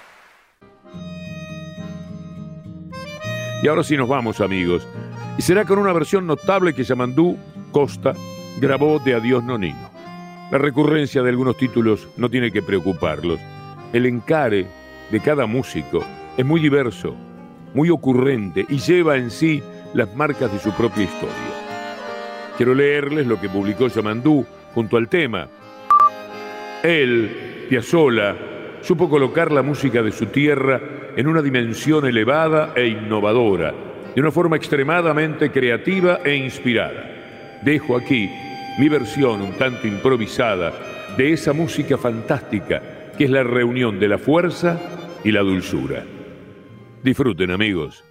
Y 3.62 3.68
ahora 3.68 3.84
sí 3.84 3.96
nos 3.96 4.10
vamos, 4.10 4.42
amigos. 4.42 4.88
Y 5.38 5.44
será 5.44 5.64
con 5.64 5.78
una 5.78 5.94
versión 5.94 6.26
notable 6.26 6.74
que 6.74 6.84
Yamandú 6.84 7.38
Costa 7.72 8.16
grabó 8.60 8.98
de 8.98 9.14
Adiós 9.14 9.44
Nonino. 9.44 9.92
La 10.50 10.58
recurrencia 10.58 11.22
de 11.22 11.30
algunos 11.30 11.56
títulos 11.56 12.08
no 12.18 12.32
tiene 12.32 12.50
que 12.50 12.64
preocuparlos. 12.64 13.40
El 13.94 14.08
encare 14.08 14.66
de 15.12 15.20
cada 15.20 15.46
músico 15.46 16.04
es 16.36 16.44
muy 16.44 16.60
diverso, 16.60 17.16
muy 17.76 17.92
ocurrente 17.92 18.66
y 18.70 18.80
lleva 18.80 19.18
en 19.18 19.30
sí 19.30 19.62
las 19.94 20.16
marcas 20.16 20.52
de 20.52 20.58
su 20.58 20.72
propia 20.72 21.04
historia. 21.04 21.53
Quiero 22.58 22.76
leerles 22.76 23.26
lo 23.26 23.40
que 23.40 23.50
publicó 23.50 23.88
Yamandú 23.88 24.46
junto 24.74 24.98
al 24.98 25.10
tema. 25.10 25.48
Él, 26.84 27.66
Piazzolla, 27.70 28.36
supo 28.82 29.10
colocar 29.10 29.52
la 29.52 29.64
música 29.64 30.04
de 30.04 30.12
su 30.12 30.28
tierra 30.28 30.80
en 31.16 31.28
una 31.28 31.42
dimensión 31.42 32.06
elevada 32.06 32.74
e 32.76 32.88
innovadora, 32.88 33.74
de 34.14 34.22
una 34.22 34.32
forma 34.32 34.56
extremadamente 34.56 35.52
creativa 35.52 36.20
e 36.24 36.36
inspirada. 36.36 37.60
Dejo 37.64 37.98
aquí 37.98 38.30
mi 38.78 38.90
versión 38.90 39.42
un 39.42 39.54
tanto 39.54 39.88
improvisada 39.88 40.74
de 41.18 41.34
esa 41.34 41.54
música 41.54 41.98
fantástica 41.98 42.82
que 43.18 43.26
es 43.26 43.30
la 43.30 43.44
reunión 43.44 44.00
de 44.00 44.08
la 44.08 44.18
fuerza 44.18 44.80
y 45.24 45.32
la 45.32 45.42
dulzura. 45.42 46.04
Disfruten 47.04 47.52
amigos. 47.52 48.04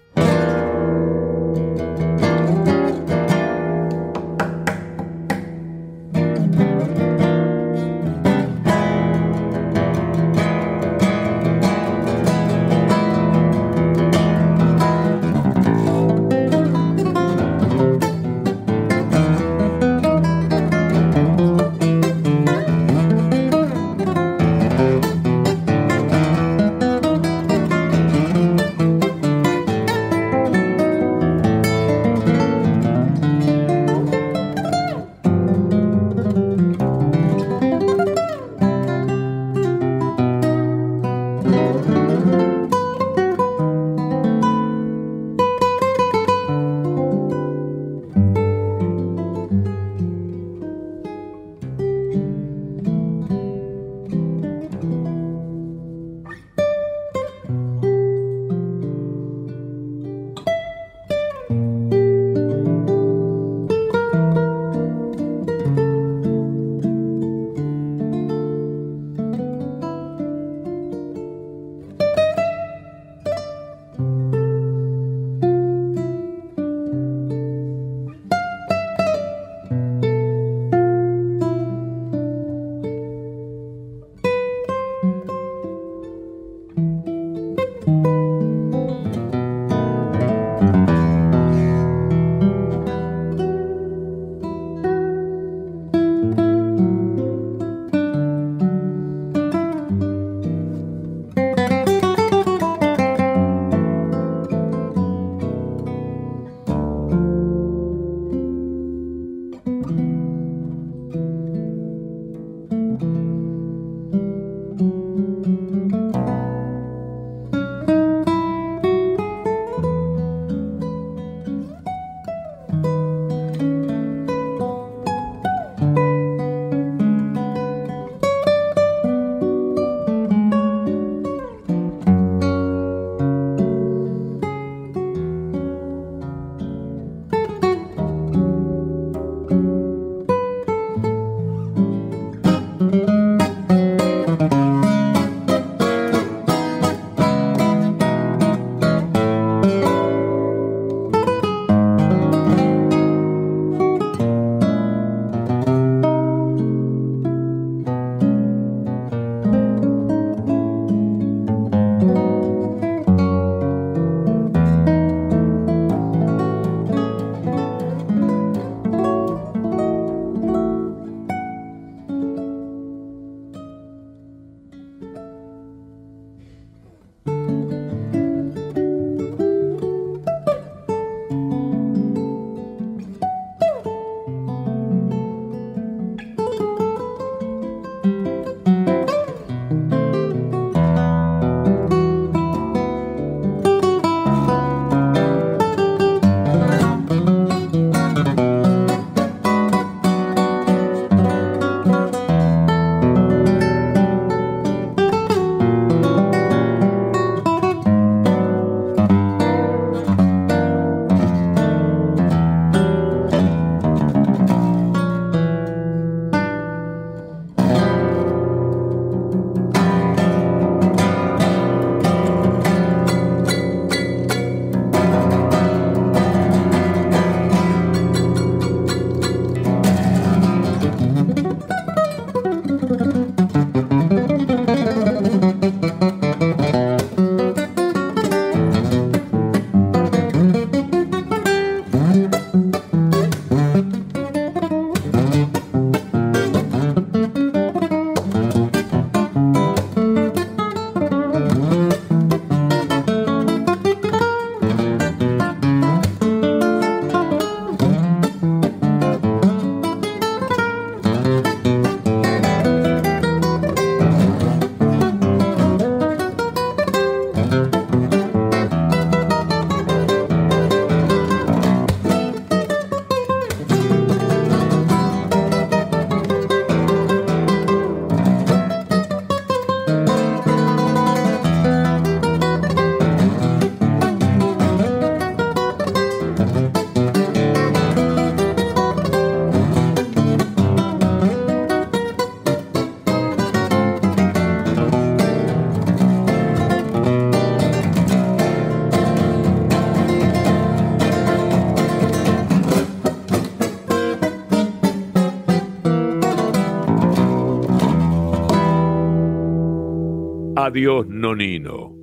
Adiós 310.72 311.06
Nonino, 311.06 311.94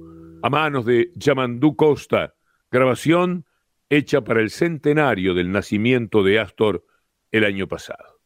a 0.44 0.50
manos 0.52 0.86
de 0.86 1.10
Yamandú 1.16 1.76
Costa, 1.76 2.36
grabación 2.70 3.44
hecha 3.90 4.22
para 4.22 4.42
el 4.42 4.52
centenario 4.52 5.34
del 5.34 5.52
nacimiento 5.52 6.22
de 6.22 6.40
Astor 6.40 6.86
el 7.32 7.46
año 7.46 7.68
pasado. 7.68 8.20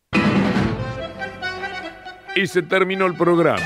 Y 2.35 2.45
se 2.47 2.61
terminó 2.63 3.05
el 3.05 3.15
programa. 3.15 3.63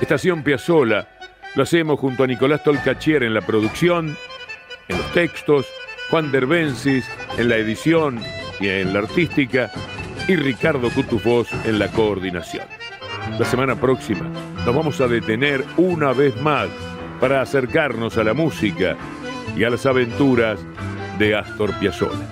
Estación 0.00 0.42
Piazzola 0.42 1.06
lo 1.54 1.64
hacemos 1.64 2.00
junto 2.00 2.24
a 2.24 2.26
Nicolás 2.26 2.64
Tolcachier 2.64 3.22
en 3.22 3.34
la 3.34 3.42
producción, 3.42 4.16
en 4.88 4.96
los 4.96 5.12
textos, 5.12 5.66
Juan 6.08 6.32
Derbensis 6.32 7.06
en 7.36 7.50
la 7.50 7.58
edición 7.58 8.18
y 8.60 8.68
en 8.68 8.94
la 8.94 9.00
artística 9.00 9.70
y 10.26 10.36
Ricardo 10.36 10.88
Cutufós 10.88 11.52
en 11.66 11.78
la 11.78 11.88
coordinación. 11.88 12.77
La 13.36 13.44
semana 13.44 13.74
próxima 13.76 14.28
nos 14.64 14.74
vamos 14.74 15.00
a 15.00 15.08
detener 15.08 15.64
una 15.76 16.12
vez 16.12 16.40
más 16.40 16.68
para 17.20 17.42
acercarnos 17.42 18.16
a 18.16 18.24
la 18.24 18.34
música 18.34 18.96
y 19.56 19.64
a 19.64 19.70
las 19.70 19.86
aventuras 19.86 20.60
de 21.18 21.34
Astor 21.34 21.72
Piazzolla. 21.78 22.26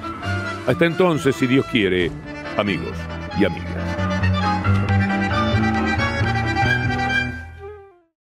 Hasta 0.67 0.85
entonces, 0.85 1.37
si 1.37 1.47
Dios 1.47 1.67
quiere, 1.67 2.11
amigos 2.57 2.97
y 3.39 3.45
amigas. 3.45 4.06